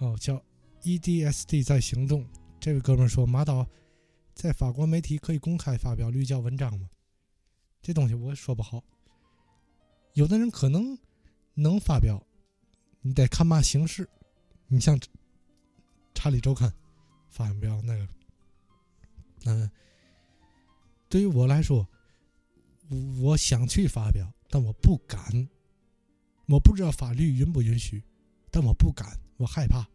[0.00, 0.42] 哦，叫
[0.82, 2.26] EDSD 在行动。
[2.58, 3.66] 这位哥们说：“马导，
[4.34, 6.88] 在法国媒体可以公开发表绿教文章吗？”
[7.80, 8.82] 这东西我说不好。
[10.14, 10.98] 有的人可能
[11.54, 12.26] 能发表，
[13.00, 14.08] 你得看嘛形式。
[14.68, 14.98] 你像
[16.14, 16.68] 《查理周刊》
[17.28, 18.08] 发表那个，
[19.46, 19.70] 嗯，
[21.08, 21.86] 对于我来说，
[23.20, 25.48] 我想去发表，但我不敢。
[26.46, 28.02] 我不知道法律允不允许，
[28.50, 29.18] 但我不敢。
[29.40, 29.88] 我害怕，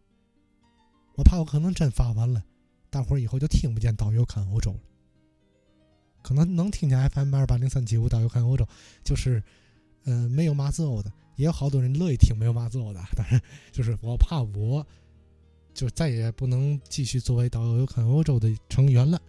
[1.16, 2.44] 我怕我可能真发完了，
[2.90, 4.80] 大伙儿以后就听不见导游看欧洲了。
[6.24, 8.68] 可能能听见 FM 二八零三七五导游看欧洲，
[9.04, 9.44] 就是，
[10.06, 13.00] 呃，没有马自欧的，也有好多人乐意听没有马自欧的。
[13.16, 13.40] 但是，
[13.72, 14.84] 就是我怕我，
[15.76, 19.22] 就再也不能继续作为导游看欧洲的成员了，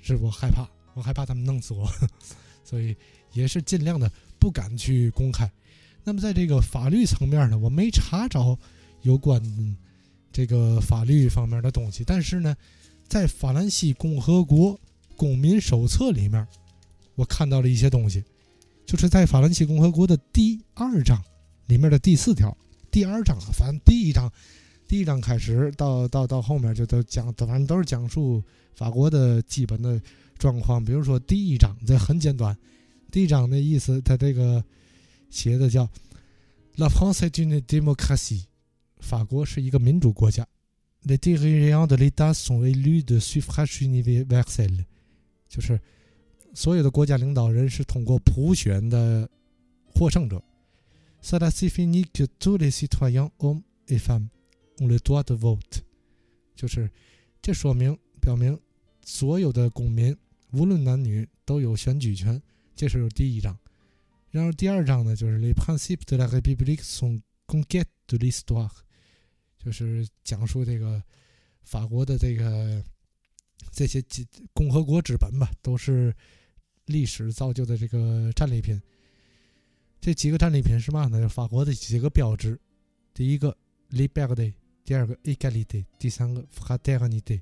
[0.00, 1.86] 是我害怕，我害怕他们弄死我，
[2.64, 2.96] 所以
[3.34, 5.52] 也是尽量的不敢去公开。
[6.02, 8.58] 那么，在这个法律层面呢，我没查着。
[9.04, 9.40] 有关
[10.32, 12.56] 这个法律方面的东西，但是呢，
[13.06, 14.80] 在法兰西共和国
[15.14, 16.44] 公民手册里面，
[17.14, 18.24] 我看到了一些东西，
[18.86, 21.22] 就是在法兰西共和国的第二章
[21.66, 22.56] 里面的第四条，
[22.90, 24.32] 第二章啊，反正第一章，
[24.88, 28.42] 第一章开始到到到后面就都讲，反正都是讲述
[28.74, 30.00] 法国的基本的
[30.38, 30.82] 状况。
[30.82, 32.56] 比如说第一章，这很简短，
[33.12, 34.64] 第一章的意思，它这个
[35.28, 35.86] 写的叫
[36.76, 38.44] “La France est une démocratie”。
[38.98, 40.46] 法国是一个民主国家
[41.04, 44.84] ，les dirigeants de l'État sont élus de suffrage universel，
[45.48, 45.80] 就是
[46.54, 49.28] 所有的国家领导人是通过普选的
[49.86, 50.42] 获胜者。
[51.22, 54.28] Cela signifie que tous les citoyens, hommes et femmes,
[54.78, 55.80] ont le droit de vote。
[56.54, 56.90] 就是
[57.40, 58.58] 这说明表明
[59.04, 60.16] 所有的公民，
[60.52, 62.40] 无论男女，都有选举权。
[62.76, 63.58] 这是第一章。
[64.30, 68.83] 然后第二章呢，就是 les principes de la République sont conquêtes de l'histoire，
[69.64, 71.02] 就是讲述这个
[71.62, 72.84] 法国的这个
[73.72, 76.14] 这些几共和国之本吧，都是
[76.86, 78.80] 历史造就的这个战利品。
[80.00, 81.26] 这几个战利品是嘛呢？
[81.28, 82.60] 法国的几个标志：
[83.14, 83.56] 第一个
[83.90, 84.52] Liberty，
[84.84, 87.40] 第二个 égalité，第三个 fraternity。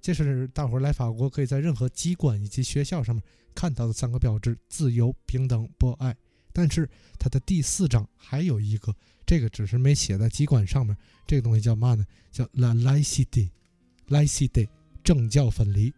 [0.00, 6.16] 这是大伙儿来法国可以在任何机关以及学校上面看到的三个标志：自由、平等、博爱。
[6.52, 8.94] 但是它的第四章还有一个，
[9.26, 10.96] 这个只是没写在机关上面。
[11.26, 12.04] 这个东西叫嘛呢？
[12.30, 14.68] 叫 la laïcité，laïcité，
[15.02, 15.92] 政教分离。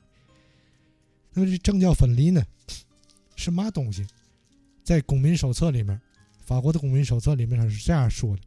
[1.33, 2.45] 那么这政教分离呢，
[3.37, 4.07] 是嘛东西？
[4.83, 6.01] 在公民手册里面，
[6.41, 8.43] 法国的公民手册里面它是这样说的：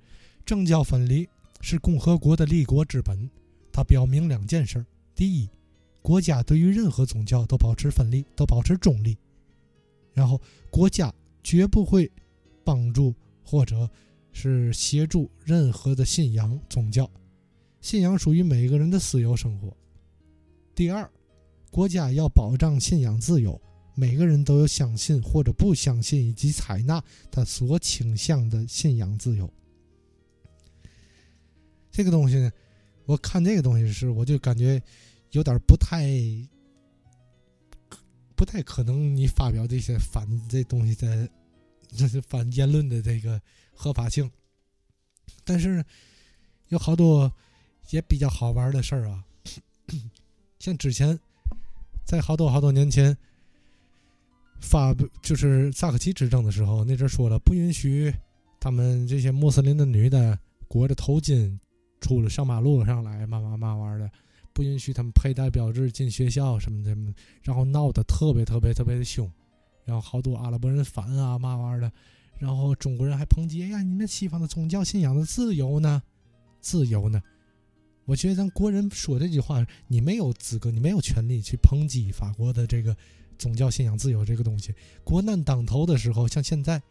[0.46, 1.28] 政教分离
[1.62, 3.30] 是共和国的立国之本。
[3.72, 5.50] 它表明两件事：第一，
[6.02, 9.15] 国家对于任何宗教都保持分离，都保持中立；
[10.13, 11.13] 然后国家。
[11.42, 12.12] 绝不会
[12.65, 13.89] 帮助或者
[14.39, 17.10] 是协助任何的信仰宗教，
[17.82, 19.75] 信仰属于每个人的私有生活。
[20.73, 21.10] 第二，
[21.69, 23.60] 国家要保障信仰自由，
[23.95, 29.52] 每个人都有相信或者不相信以及采纳他所倾向的信仰自由。
[31.91, 32.49] 这个东西呢，
[33.06, 34.82] 我看这个东西时，我就感觉
[35.32, 36.08] 有点不太。
[38.36, 41.30] 不太可能，你发表这些反这东西的，
[41.89, 43.38] 这是反言论的这个
[43.80, 44.30] 合法性。
[45.46, 45.84] 但是
[46.68, 47.32] 有好多
[47.92, 49.24] 也比较好玩的事儿啊，
[50.60, 51.18] 像之前
[52.06, 53.15] 在好多好多年前
[54.60, 58.13] 发就是萨科齐执政的时候，那阵说了不允许
[58.60, 60.38] 他们这些穆斯林的女的
[60.68, 61.58] 裹着头巾
[62.02, 64.12] 出了上马路上来，嘛嘛嘛玩的。
[64.52, 66.94] 不允许他们佩戴标志进学校什么的，
[67.44, 69.32] 然后闹得特别特别特别的凶，
[69.86, 71.92] 然后好多阿拉伯人反啊嘛玩意儿的，
[72.39, 76.02] 然后中国人还抨击：哎呀，你们西方的宗教信仰的自由呢？
[76.62, 77.21] 自由呢？
[78.06, 82.95] 我觉得咱国人说这句话，你没有资格，你没有权利去抨击法国的这个
[83.38, 84.73] 宗教信仰自由这个东西。
[85.04, 86.82] 国难当头的时候，像现在，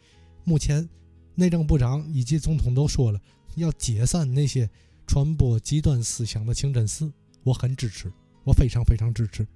[0.44, 0.88] 目前
[1.34, 3.20] 内政部长以及总统都说了，
[3.56, 4.68] 要解散那些
[5.06, 7.12] 传播极端思想的清真寺。
[7.42, 8.12] 我很支持，
[8.44, 9.46] 我非常非常支持。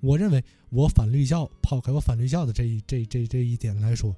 [0.00, 4.14] 我认为，我反律教，抛开我反律教的这一这这这一点来说，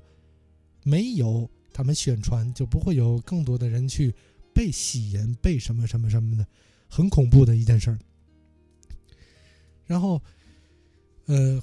[0.85, 4.15] 没有他们宣传，就不会有更多的人去
[4.55, 6.47] 被吸引，被什么什么什么的，
[6.89, 7.99] 很恐怖的一件事儿。
[9.85, 10.23] 然后，
[11.25, 11.61] 呃，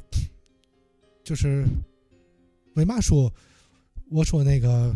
[1.24, 1.66] 就是
[2.76, 3.34] 为嘛说
[4.10, 4.94] 我说那个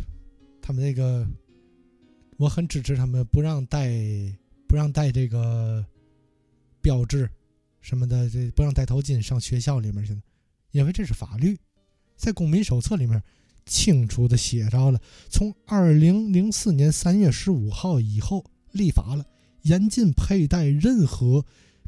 [0.62, 1.26] 他们那个，
[2.36, 3.90] 我很支持他们不让戴。
[4.68, 5.86] 不让戴这个
[6.82, 7.30] 标志
[7.82, 10.20] 什么的，这不让戴头巾上学校里面去，
[10.72, 11.56] 因为这是法律，
[12.18, 13.22] 在公民手册里面
[13.66, 15.02] 清楚的写着了。
[15.30, 19.26] 从二零零四年三月十五号以后立法了，
[19.64, 21.46] 严禁佩戴任何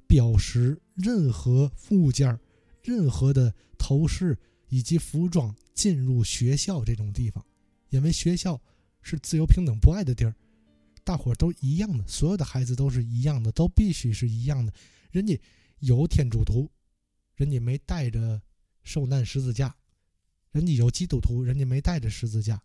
[0.07, 2.39] 标识、任何物件、
[2.83, 4.37] 任何的头饰
[4.69, 7.45] 以及服装进入学校这种地方，
[7.89, 8.59] 因为学校
[9.01, 10.33] 是自由、平等、博爱的地儿。
[11.03, 14.73] 大伙都一样的，所有的孩子都是一样的，都必须是一样的。
[15.09, 15.39] 人家
[15.79, 16.69] 有天主徒，
[17.35, 18.41] 人家没带着
[18.83, 19.69] 受难十字架；
[20.57, 22.57] 人家有基督徒，人家没带着十字架；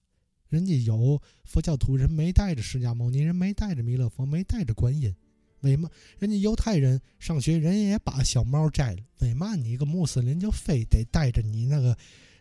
[0.49, 5.15] 人家有佛教徒，人没带着释迦牟尼，人没带着弥勒佛，没带着观音。
[5.61, 5.91] 为嘛？
[6.19, 9.03] 人家犹太人上学，人家也把小帽摘了。
[9.21, 11.95] 为嘛你一个穆斯林就非得带着你那个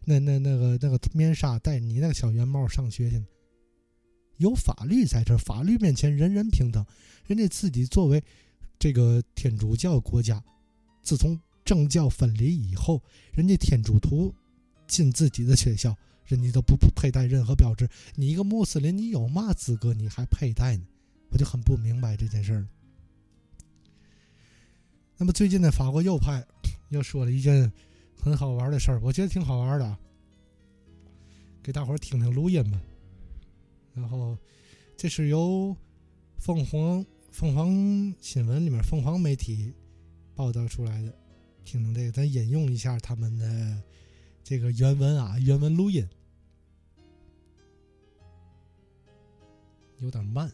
[0.05, 3.25] 那那那个那个面纱，带你那个小圆帽上学去呢？
[4.37, 6.85] 有法律在这，法律面前人人平等。
[7.25, 8.23] 人家自己作为
[8.79, 10.41] 这个天主教国家，
[11.03, 13.03] 自从政教分离以后，
[13.33, 14.33] 人家天主徒
[14.91, 17.87] 进自己的学校，人家都不佩戴任何标志。
[18.15, 20.83] 你一个穆斯林，你有嘛资格你还佩戴呢？
[21.29, 22.67] 我就很不明白这件事儿。
[25.15, 26.45] 那么最近呢，法国右派
[26.89, 27.71] 又说了一件
[28.19, 29.97] 很好玩的事儿，我觉得挺好玩的，
[31.63, 32.81] 给大伙儿听听录音吧。
[33.93, 34.37] 然后，
[34.97, 35.73] 这是由
[36.37, 39.73] 凤凰凤凰新闻里面凤凰媒体
[40.35, 41.15] 报道出来的。
[41.63, 43.81] 听听这个，咱引用一下他们的
[44.43, 46.07] 这个原文啊，原文录音
[49.99, 50.51] 有点慢。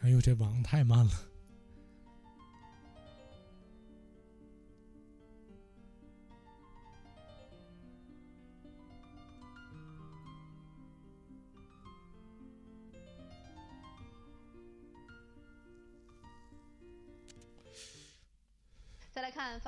[0.00, 1.12] 哎呦，这网太慢了。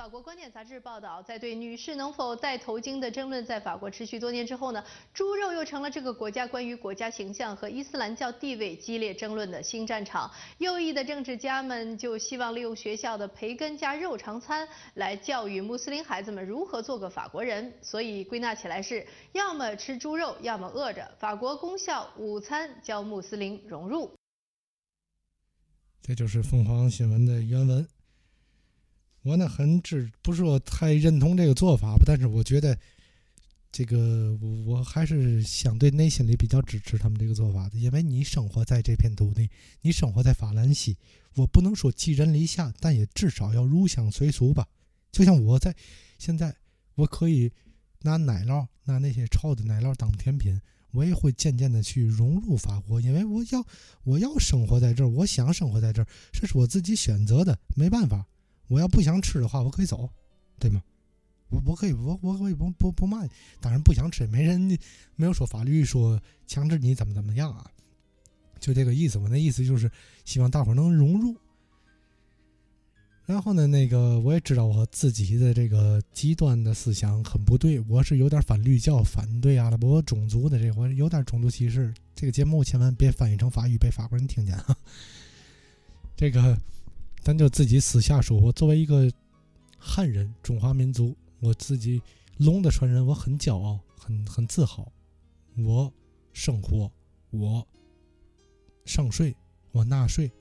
[0.07, 4.81] 法国观点杂志报道，在对女士能否戴头巾的争论在法国持续多年之后呢，
[5.13, 10.31] 猪肉又成了这个国家关于国家形象和伊斯兰教地位激烈争论的新战场。
[10.59, 17.73] 右翼的政治家们就希望利用学校的培根加肉肠餐来教育穆斯林孩子们如何做个法国人。
[17.81, 21.05] 所以归纳起来是，要么吃猪肉，要么饿着。
[21.19, 24.09] 法国公校午餐教穆斯林融入。
[26.01, 27.85] 这就是凤凰新闻的原文。
[29.27, 32.77] 我呢很支，不是说太认同这个做法吧，但是我觉得
[33.73, 34.33] 这个
[34.65, 39.49] 我还是相对内心里比较支持他们这个做法的，因为你生活在这片土地，
[39.81, 40.95] 你生活在法兰西，
[41.35, 44.65] 我不能说寄人篱下，但也至少要入乡随俗吧。
[45.11, 45.75] 就像我在
[46.17, 46.55] 现在，
[46.95, 47.51] 我可以
[48.03, 50.57] 拿奶酪，拿那些臭的奶酪当甜品，
[50.91, 53.65] 我也会渐渐的去融入法国，因为我要
[54.03, 58.25] 我要生活在这儿，我想生活在这儿，这是我自己选择的，没办法。
[58.67, 60.09] 我要不想吃的话，我可以走，
[60.59, 60.81] 对吗？
[61.49, 63.29] 我我可以，我我可以不不不骂你。
[63.61, 64.77] 当然不想吃，没人
[65.15, 67.65] 没有说法律说强制你怎么怎么样啊，
[68.59, 69.17] 就这个意思。
[69.17, 69.89] 我那意思就是
[70.25, 71.33] 希望大伙能融入。
[73.25, 81.93] 然后呢，那个我也知道我自己的这个极端的思想很不对，我是有点反绿教、反对阿拉伯种族的，这我有点种族歧视。
[82.13, 84.77] 这个节目千万别翻译成法语被法国人听见啊。
[86.17, 86.59] 这个。
[87.27, 89.11] 咱就自己私下说，我作为一个
[89.77, 92.01] 汉人，中华民族，我自己
[92.37, 94.89] 龙的传人，我很骄傲，很很自豪。
[95.57, 95.93] 我
[96.31, 96.89] 生活，
[97.31, 97.67] 我
[98.85, 99.35] 上税，
[99.73, 100.31] 我纳税，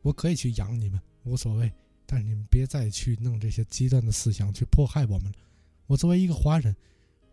[0.00, 1.70] 我可以去养你们，无所谓。
[2.06, 5.38] 但是你们别再去弄这些极端的思想去迫害我们了。
[5.84, 6.74] 我作为一个华人，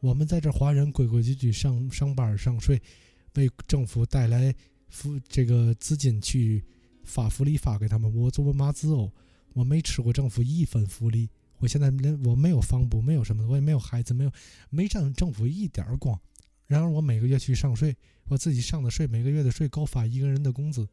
[0.02, 2.78] 我们在这华人规规矩矩上上班上税，
[3.36, 4.54] 为政府带来
[4.90, 6.62] 福这个资金去。
[7.12, 9.12] 发福利发给他们，我作为马子哦，
[9.52, 11.30] 我没吃过政府一分福利。
[11.58, 14.32] 我现在连我没有房补，没有什么，我也没有孩子，没有
[14.70, 16.18] 没占政府一点光。
[16.68, 17.94] 然而我每个月去上税，
[18.30, 20.88] 我自己上的税，每个月的税高发一个人的工资，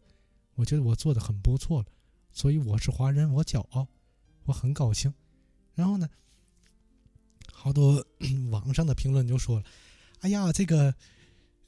[0.57, 1.87] 我觉得我做的很不错了。
[2.33, 3.87] 所以我是华人，我骄傲，
[4.47, 5.14] 我很高兴。
[5.77, 6.09] 然后呢，
[7.53, 8.05] 好多
[8.51, 9.64] 网上的评论就说了
[10.21, 10.93] ：“哎呀，这个。”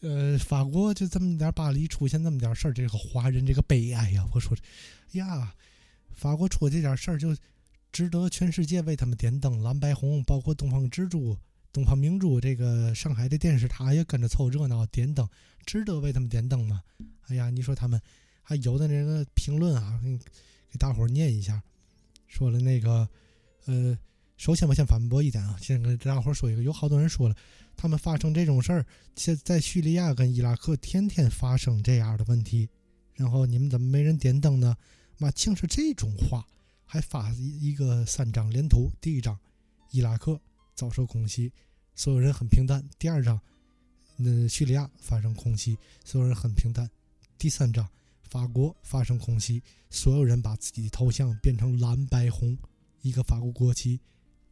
[0.00, 4.26] 呃，法国就这么点，巴黎出现那么点事儿，这个华人这个悲哀呀！
[4.32, 4.56] 我说，
[5.12, 5.54] 呀，
[6.14, 7.36] 法国出这点事儿就
[7.92, 11.36] 值得全世界为他们点灯，蓝白红，包括东方之珠、
[11.70, 15.28] 东方明珠，这个上海的电视塔也跟着凑热闹点灯，
[15.66, 16.82] 值得为他们点灯吗？
[17.28, 18.00] 哎呀，你说他们
[18.42, 20.00] 还有的那个评论啊，
[20.70, 21.62] 给大伙念一下，
[22.26, 23.06] 说了那个，
[23.66, 23.98] 呃，
[24.38, 27.36] 首先我先反驳一点啊，先跟大伙说一个，有好多人说了。
[27.80, 28.84] 他们发生这种事儿，
[29.16, 32.68] 现在叙利亚跟伊拉克天天发生这样的问题，
[33.14, 34.76] 然后你们怎么没人点灯呢？
[35.16, 36.46] 妈，竟是这种话，
[36.84, 38.92] 还发一个三张连图。
[39.00, 39.34] 第一张，
[39.92, 40.38] 伊拉克
[40.74, 41.50] 遭受空袭，
[41.94, 43.40] 所有人很平淡；第二张，
[44.18, 46.86] 那叙利亚发生空袭，所有人很平淡；
[47.38, 47.88] 第三张，
[48.28, 52.58] 法国发生空袭，所有人把自己的头像变成蓝白红，
[53.00, 53.98] 一个法国国旗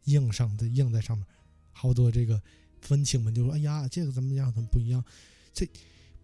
[0.05, 1.23] 印上的印在上面，
[1.71, 2.41] 好多这个。
[2.81, 4.51] 分清们就说：“哎呀，这个怎么样？
[4.53, 5.03] 怎么不一样？
[5.53, 5.67] 这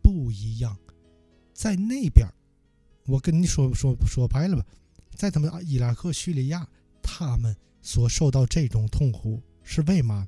[0.01, 0.77] 不一样，
[1.53, 2.27] 在那边
[3.05, 4.65] 我跟你说说说白了吧，
[5.15, 6.67] 在他们伊拉克、叙利亚，
[7.01, 10.27] 他们所受到这种痛苦是为嘛？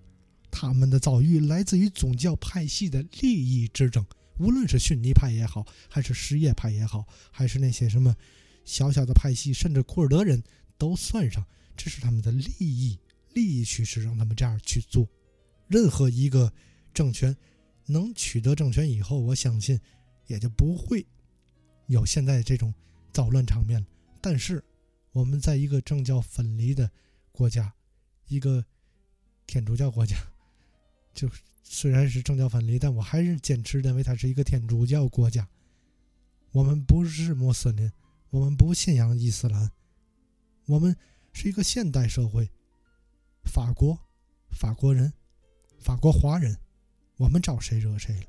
[0.49, 4.03] 他们的遭遇来自于宗教派系的利益之争，
[4.39, 8.15] 无论是逊尼派也好，还是什叶派也好，还是那些什么
[8.65, 10.41] 小小的派系，甚至库尔德人
[10.77, 12.97] 都算上，这是他们的利益
[13.33, 15.07] 利益趋势，让他们这样去做。”
[15.67, 16.51] 任何一个
[16.93, 17.35] 政权
[17.85, 19.79] 能取得政权以后，我相信
[20.25, 21.05] 也就不会
[21.87, 22.73] 有现在这种
[23.11, 23.87] 躁乱场面了。
[24.21, 24.63] 但是
[25.11, 26.89] 我们在一个政教分离的
[27.31, 27.73] 国家，
[28.27, 28.65] 一个
[29.45, 30.15] 天主教国家，
[31.13, 31.29] 就
[31.63, 35.47] 虽然是政教分离，但我还是坚持认为它是一个天主教国家。
[36.51, 37.91] 我们不是穆斯林，
[38.29, 39.71] 我们不信仰伊斯兰，
[40.65, 40.95] 我们
[41.33, 42.49] 是一个现代社会。
[43.43, 43.97] 法国，
[44.49, 45.13] 法国人。
[45.79, 46.57] 法国华人，
[47.17, 48.25] 我们招谁惹谁了？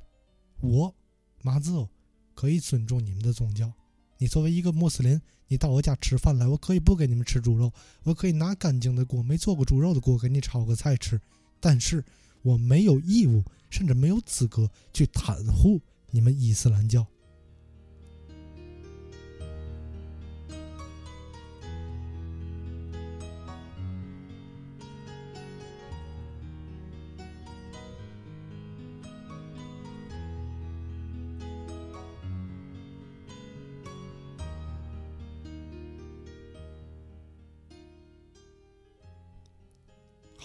[0.61, 0.95] 我
[1.41, 1.89] 马子欧
[2.33, 3.71] 可以尊重你们的宗教。
[4.17, 7.71] 你作为一个穆斯林，你到我家吃饭来，我可以不给你们吃猪肉，
[8.03, 11.19] 我可以拿干净的锅，没做过猪肉的锅给你炒个菜吃。
[11.59, 12.03] 但是
[12.41, 15.81] 我没有义务，甚至没有资格去袒护
[16.11, 17.05] 你们伊斯兰教。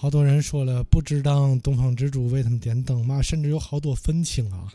[0.05, 4.71] 好多人说了，不知当东方之珠为他们点灯嘛，甚至有好多愤青啊，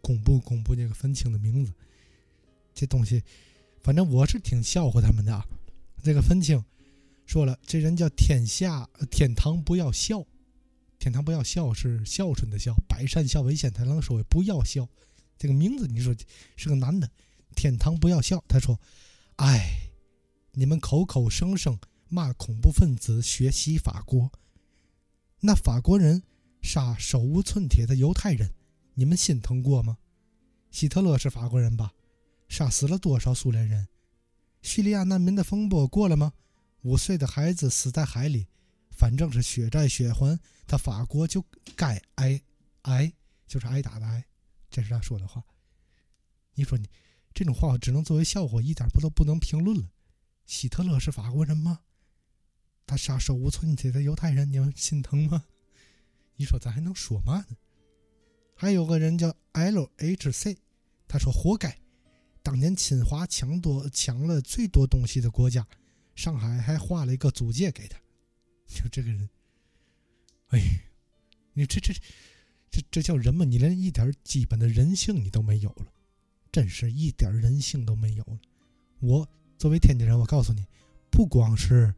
[0.00, 1.72] 公布公布这个愤青的名字。
[2.74, 3.22] 这东西，
[3.84, 5.44] 反正我是挺笑话他们的。
[6.02, 6.60] 这个愤青
[7.24, 10.26] 说了，这人叫天下天堂不要笑，
[10.98, 14.88] 天堂不要笑是孝顺的孝，百善孝为先，他能说不要笑。
[15.38, 16.12] 这个名字你说
[16.56, 17.08] 是个男的，
[17.54, 18.42] 天堂不要笑。
[18.48, 18.76] 他说
[19.38, 19.88] ：“哎，
[20.50, 24.28] 你们口口声声骂恐怖分子学习法国，
[25.46, 26.22] 那法国人
[26.62, 28.54] 杀手无寸铁的犹太人，
[28.94, 29.98] 你们心疼过吗？
[30.70, 31.92] 希特勒是法国人吧？
[32.48, 33.86] 杀死了多少苏联人？
[34.62, 36.32] 叙利亚难民的风波过了吗？
[36.80, 38.46] 五岁的孩子死在海里，
[38.90, 41.44] 反正是血债血还，他法国就
[41.76, 42.40] 该挨
[42.84, 43.12] 挨，
[43.46, 44.24] 就是挨打的挨。”
[44.72, 45.44] 这是他说的话。
[46.54, 46.88] 你说你
[47.34, 49.90] 这种话，只能作为笑话，一点不都不能评论了。
[50.46, 51.80] 希特勒是法国人吗？
[52.86, 55.44] 他杀手无寸铁的犹太人，你们心疼吗？
[56.36, 57.44] 你说咱还能说嘛？
[58.54, 60.56] 还有个人叫 LHC，
[61.06, 61.78] 他说活该，
[62.42, 65.66] 当年侵华抢多抢了最多东西的国家，
[66.14, 67.98] 上海还划了一个租界给他。
[68.66, 69.28] 就这个人，
[70.48, 70.60] 哎，
[71.52, 71.94] 你这这。
[72.70, 73.44] 这这叫人吗？
[73.44, 75.86] 你连一点基本的人性你都没有了，
[76.50, 78.40] 真是一点人性都没有了。
[78.98, 80.66] 我作为天津人，我告诉你，
[81.08, 81.94] 不光是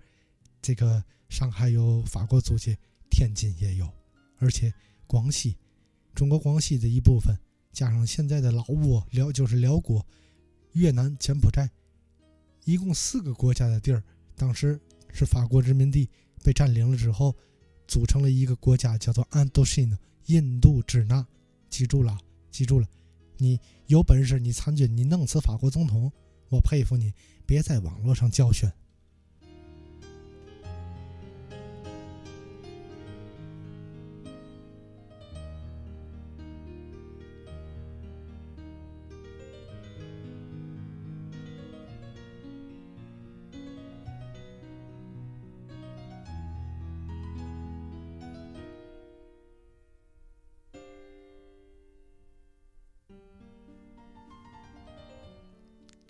[0.67, 2.77] 这个上海有法国租界，
[3.09, 3.89] 天津也有，
[4.39, 4.75] 而且
[5.07, 5.57] 广西，
[6.13, 7.39] 中国广西的一部分，
[7.73, 10.05] 加上现在的老挝、辽就是辽国、
[10.73, 11.71] 越南、柬埔寨，
[12.65, 14.03] 一共四个国家的地儿，
[14.35, 14.81] 当时
[15.13, 16.11] 是法国殖民地
[16.43, 17.33] 被占领了之后，
[17.87, 19.97] 组成了一个国家，叫做安多西诺。
[20.25, 21.25] 印度支那，
[21.71, 22.19] 记住了，
[22.51, 22.89] 记住了，
[23.37, 26.11] 你有本事你参军，你弄死法国总统，
[26.49, 27.15] 我佩服你，
[27.47, 28.69] 别在网络上教训。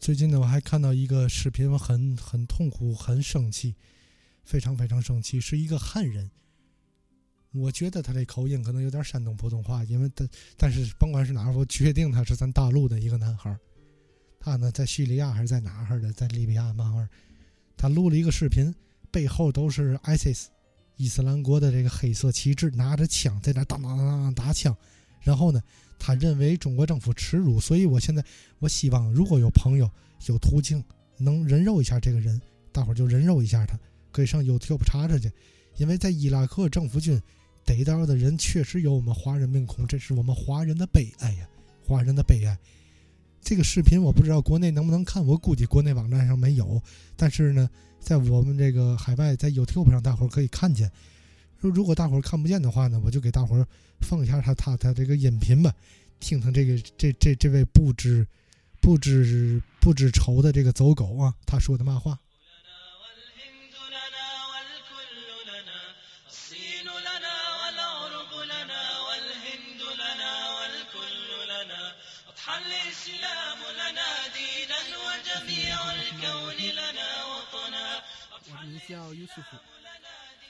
[0.07, 3.75] 最近呢，我还看到一个视频，我很很痛苦，很生气，
[4.45, 5.41] 非常非常生气。
[5.41, 6.31] 是一个汉人，
[7.51, 10.25] 我觉得他这口音可能有点山东普通话，因为他
[10.57, 13.59] 但是甭管是哪儿，我确定他是咱大陆的一个男孩
[14.39, 17.11] 他呢在叙利亚还是在哪儿的，在利比亚嘛儿，
[17.77, 18.73] 他录了一个视频，
[19.11, 20.45] 背后都是 ISIS
[20.95, 24.73] 伊斯兰国的这个黑色旗帜，拿着枪在那当当当当打枪，
[25.27, 25.61] 然后呢。
[25.99, 28.23] 他认为中国政府耻辱，所以我现在
[28.59, 29.91] 我希望，如果有朋友
[30.27, 30.85] 有途径
[31.17, 32.39] 能人肉一下这个人，
[32.71, 33.81] 大伙儿就人肉一下他，
[34.13, 35.33] 可以上 YouTube 查查去。
[35.79, 37.19] 因为在伊拉克政府军
[37.65, 41.49] 逮到的人确实有我们华人面孔，这是我们华人的悲哀呀，
[41.87, 42.57] 华人的悲哀。
[43.41, 46.79] 这个视频我不知道国内能不能看，我估计国内网站上没有，
[47.17, 50.93] 但是呢，在我们这个海外，在 YouTube 上大伙儿可以看见。
[51.59, 53.67] 如果大伙儿看不见的话呢，我就给大伙儿
[54.01, 55.75] 放一下他他他这个音频吧，
[56.21, 58.27] 听听这个这这这位不知
[58.81, 62.19] 不知不知愁的这个走狗啊，他说的嘛话。
[78.49, 79.57] 我名叫尤素夫。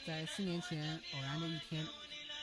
[0.06, 1.84] 在四年前偶然的一天，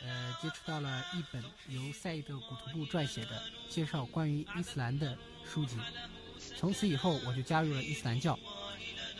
[0.05, 5.17] 呃，接触到了一本由赛义德·古图布撰写的介绍关于伊斯兰的
[5.49, 5.77] 书籍。
[6.57, 8.37] 从此以后，我就加入了伊斯兰教。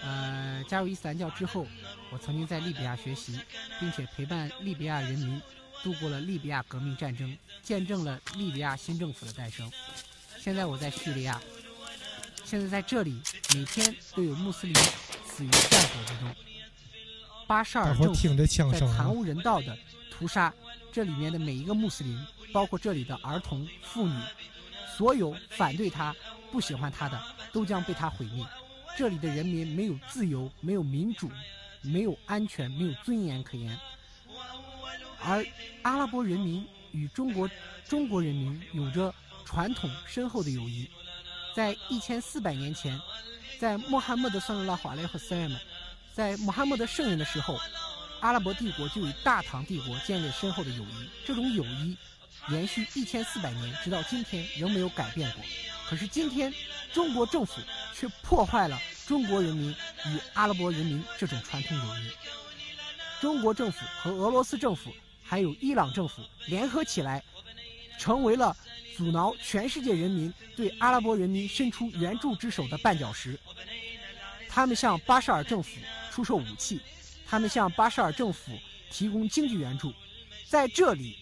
[0.02, 1.66] 呃，加入伊斯兰教之后，
[2.12, 3.40] 我曾经在利比亚学习，
[3.80, 5.42] 并且陪伴利比亚人民
[5.82, 9.72] 度过了利比亚革命战争，见证了利比亚新政府的诞生。
[10.38, 11.42] 现在我在叙利亚，
[12.44, 13.22] 现在在这里，
[13.54, 14.76] 每天都有穆斯林
[15.26, 16.36] 死于战火之中。
[17.48, 19.78] 巴沙尔政府在惨无人道的
[20.12, 20.54] 屠杀
[20.94, 22.24] 这里面的每一个穆斯林，
[22.54, 24.14] 包括这里的儿童、妇女，
[24.96, 26.16] 所有反对他、
[26.52, 27.20] 不喜欢他的，
[27.52, 28.46] 都将被他毁灭。
[28.96, 31.32] 这里的人民没有自由，没有民主，
[31.82, 33.76] 没有安全，没有尊严可言。
[35.20, 35.44] 而
[35.82, 37.50] 阿拉伯人民与中国
[37.90, 39.12] 中国人民有着
[39.46, 40.88] 传统深厚的友谊，
[41.56, 43.02] 在一千四百年前，
[43.60, 45.58] 在穆罕默德·圣拉华莱和塞姆。
[46.14, 47.58] 在穆罕默德圣人的时候，
[48.24, 51.10] 阿拉伯帝国就与大唐帝国建立深厚的友谊。
[51.26, 51.98] 这种友谊
[52.48, 55.44] 延续一千四百年，直到今天仍没有改变过。
[55.90, 56.52] 可是今天，
[56.94, 57.56] 中国政府
[57.94, 62.12] 却破坏了中国人民与阿拉伯人民这种传统友谊。
[63.20, 64.90] 中国政府和俄罗斯政府
[65.22, 67.22] 还有伊朗政府联合起来，
[68.00, 68.56] 成为了
[68.96, 73.38] 阻挠全世界人民对阿拉伯人民伸出援助之手的绊脚石。
[74.48, 75.72] 他们向巴沙尔政府
[76.10, 76.80] 出售武器，
[77.34, 78.52] 他们向巴沙尔政府
[78.92, 79.92] 提供经济援助。
[80.48, 81.18] 在这里，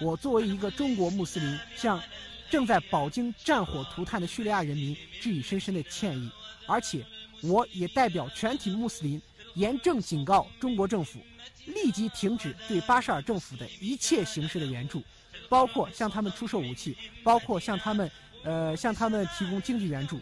[0.00, 2.00] 我作为一个中国穆斯林，向
[2.48, 6.30] 正在饱经战火涂炭的叙利亚人民致以深深的歉意，
[6.68, 7.04] 而且
[7.42, 9.20] 我也代表全体穆斯林
[9.54, 11.18] 严正警告中国政府，
[11.66, 15.02] 立即停止对巴沙尔政府的一切形式的援助，
[15.48, 18.08] 包括向他们出售武器，包括向他们
[18.44, 20.20] 呃向他们提供经济援助。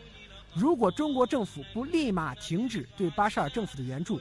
[0.54, 4.18] 如果中国政府不立马停止对巴沙尔政府的援助，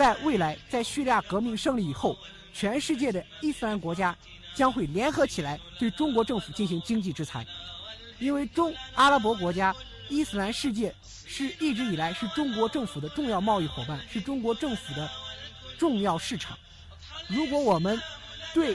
[0.00, 2.16] 在未来，在叙利亚革命胜利以后，
[2.54, 4.16] 全世界的伊斯兰国家
[4.54, 7.46] 将会联合起来对中国政府进行经济制裁，
[8.18, 9.76] 因为中阿拉伯国家、
[10.08, 15.06] 伊斯兰世界是一直以来是中国政府的重要贸易伙伴，是中国政府的
[15.76, 16.56] 重要市场。
[17.28, 18.00] 如果我们
[18.54, 18.74] 对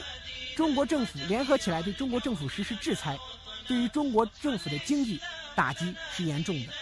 [0.54, 3.18] 中国政府联合起来对中国政府实施制裁，
[3.66, 5.20] 对于中国政府的经济。
[5.56, 6.72] 打击是严重的，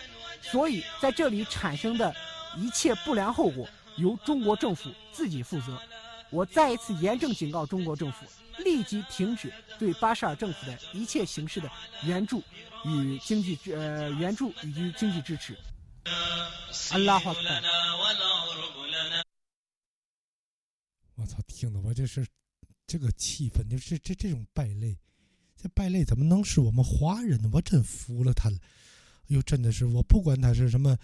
[0.43, 2.13] 所以在这里产生的
[2.57, 3.65] 一切不良后果
[3.97, 5.81] 由中国政府自己负责。
[6.31, 8.27] 我再一次严正警告中国政府，
[8.65, 11.71] 立即停止对巴沙尔政府的一切形式的
[12.05, 12.43] 援助
[12.85, 15.57] 与经济支呃援助以及经济支持。
[16.91, 17.33] 阿拉哈
[21.17, 22.27] 我操，听的我这是
[22.87, 24.99] 这个气氛，就是这这种败类。
[25.57, 27.49] 这败类怎么能是我们华人呢？
[27.53, 28.59] 我真服了他了！
[28.59, 30.99] 哎呦，真的是我不管他是什么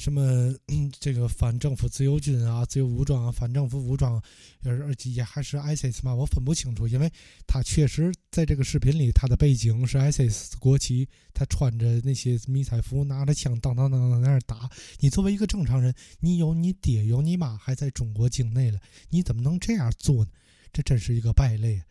[0.00, 0.50] 什么
[0.98, 4.18] 这个反政府自由军啊、自由武装啊、反政府武装，
[4.64, 7.12] 而且也还是 ISIS 嘛，我分不清楚，因为
[7.46, 14.70] 他确实在这个视频里，他的背景是 ISIS 国旗，他穿着那些迷彩服，拿着枪，当当当当在那打。
[15.00, 18.80] 你作为一个正常人，你有你爹有你妈还在中国境内了，
[19.10, 20.30] 你怎么能这样做呢？
[20.72, 21.82] 这真是一个败类。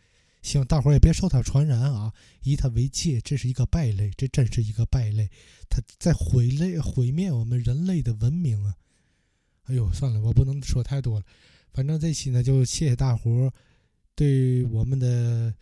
[0.42, 2.14] 希望大伙儿也别受他传染啊！
[2.44, 5.30] 以他为戒，这是一个败类，这真是一个败类，
[5.70, 8.74] 他在毁类毁灭我们人类的文明啊！
[9.66, 11.26] 哎呦，算了，我不能说太多了。
[11.74, 13.54] 反正这期呢，就谢谢大伙儿
[14.16, 15.54] 对我们的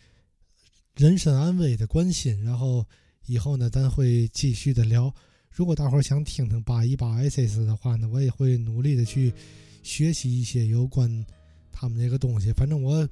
[0.96, 2.42] 人身安危的关心。
[2.44, 2.86] 然后
[3.26, 5.14] 以后呢，咱会继续的聊。
[5.52, 9.34] 如果大伙儿想听听八一八 ISIS 的话呢，我也会努力的去
[9.82, 11.26] 学习一些有关
[11.72, 12.54] 他们那个东西。
[12.54, 13.10] 反正我，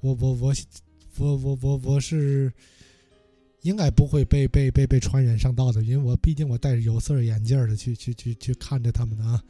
[0.00, 0.54] 我，我，我。
[1.18, 2.52] 我我我我是
[3.62, 9.42] 应该不会被被被被传染上道的，因为我毕竟我戴着有色眼镜的去去去去看着他们的啊。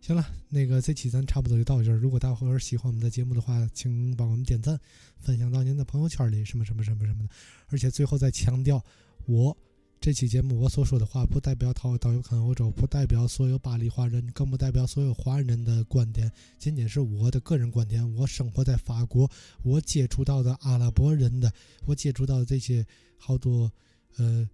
[0.00, 1.96] 行了，那个这期咱差不多就到这儿。
[1.96, 4.78] 如果大伙儿喜欢我们的节目的话，请帮我们点赞，
[5.20, 7.28] 分享到您的朋友圈里，什么什么什么什么的。
[7.68, 8.82] 而且最后再强调，
[9.26, 9.56] 我。
[10.00, 18.14] 这期节目我所说的话不代表导导游看欧洲，不代表所有巴黎华人，更不代表所有华人的观点，仅仅是我的个人观点。
[18.14, 19.28] 我生活在法国，
[19.62, 21.52] 我接触到的阿拉伯人的，
[21.84, 22.86] 我接触到的这些
[23.16, 23.70] 好多，
[24.16, 24.48] 呃，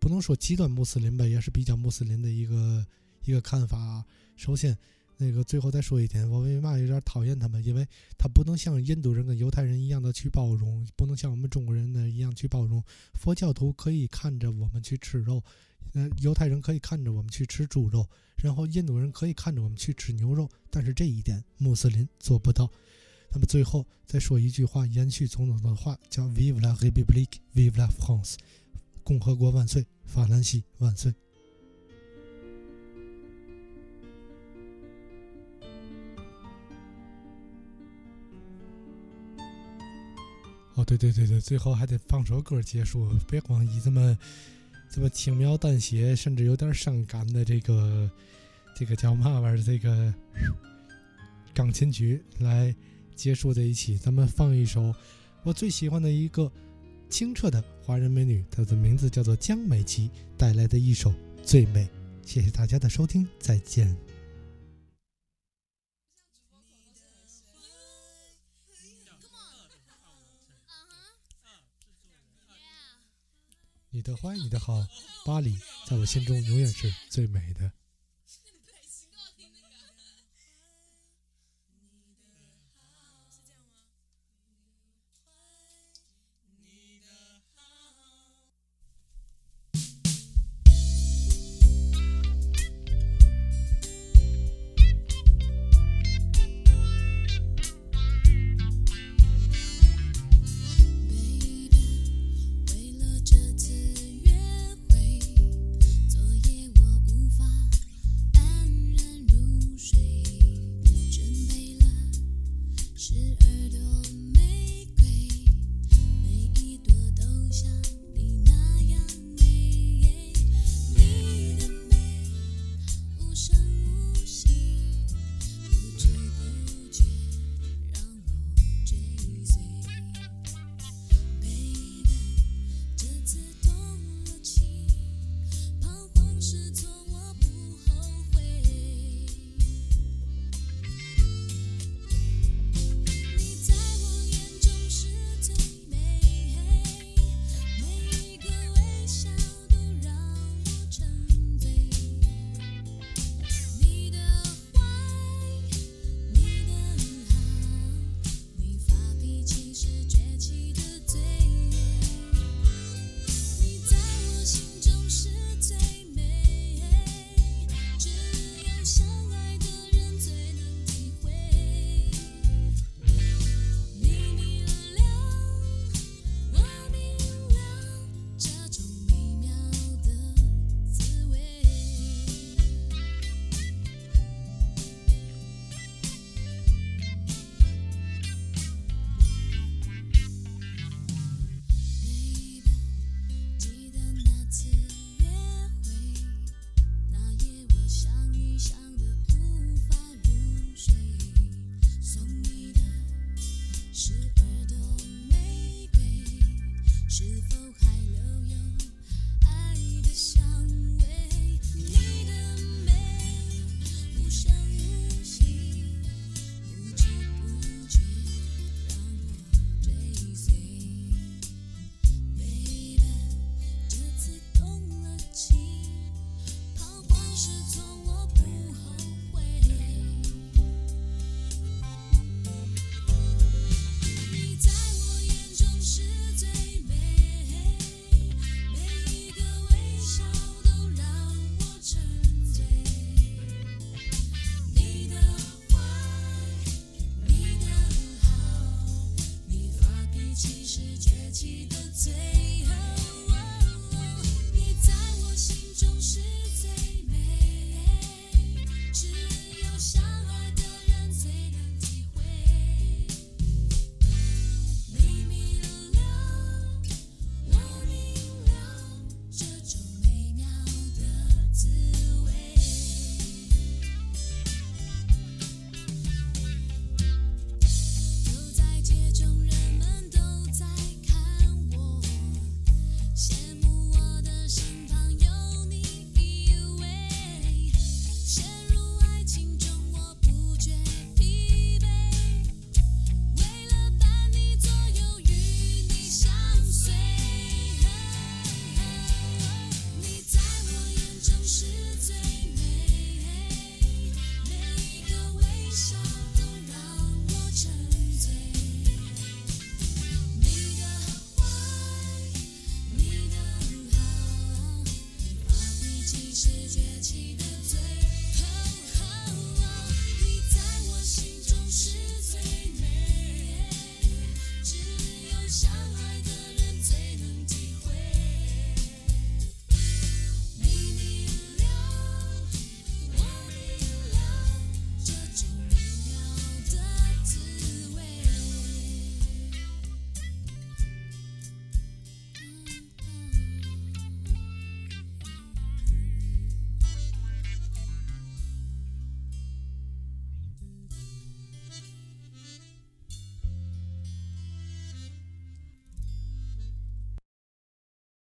[0.00, 2.84] 不能说极端穆斯林吧，也是比较穆斯林的一个
[3.24, 4.04] 一个看法。
[4.36, 4.76] 首先。
[5.20, 7.62] 那个最后再说一点，我为嘛有点讨厌他们？
[7.64, 12.82] 因为他不能像印度人跟犹太人一样的去包容，不能像我们中国人呢一样去包容。
[13.14, 15.42] 佛教徒可以看着我们去吃肉，
[15.94, 22.70] 呃，犹太人可以看着我们去吃猪肉，然后印度人可以看着我们去吃牛肉，但是这一点穆斯林做不到。
[23.32, 28.36] 那么最后再说一句话，延续总统的话，叫 “Vive la République, Vive la France”，
[29.02, 31.12] 共和国万岁，法兰西万岁。
[40.78, 44.16] 哦，对对对对，最后还得放首歌结束，别光以这么
[44.88, 48.08] 这么轻描淡写，甚至有点伤感的这个
[48.76, 50.14] 这个叫嘛玩意儿这个
[51.52, 52.72] 钢琴曲来
[53.16, 53.98] 结束这一期。
[53.98, 54.94] 咱们放一首
[55.42, 56.48] 我最喜欢的一个
[57.10, 61.10] 清澈的华人美女，她的名字叫做江美琪，带来的一首
[61.42, 61.84] 《最美》。
[62.24, 64.07] 谢谢大家的收听，再见。
[74.16, 74.86] 欢迎，你的好，
[75.24, 77.70] 巴黎在我心中永远是最美的。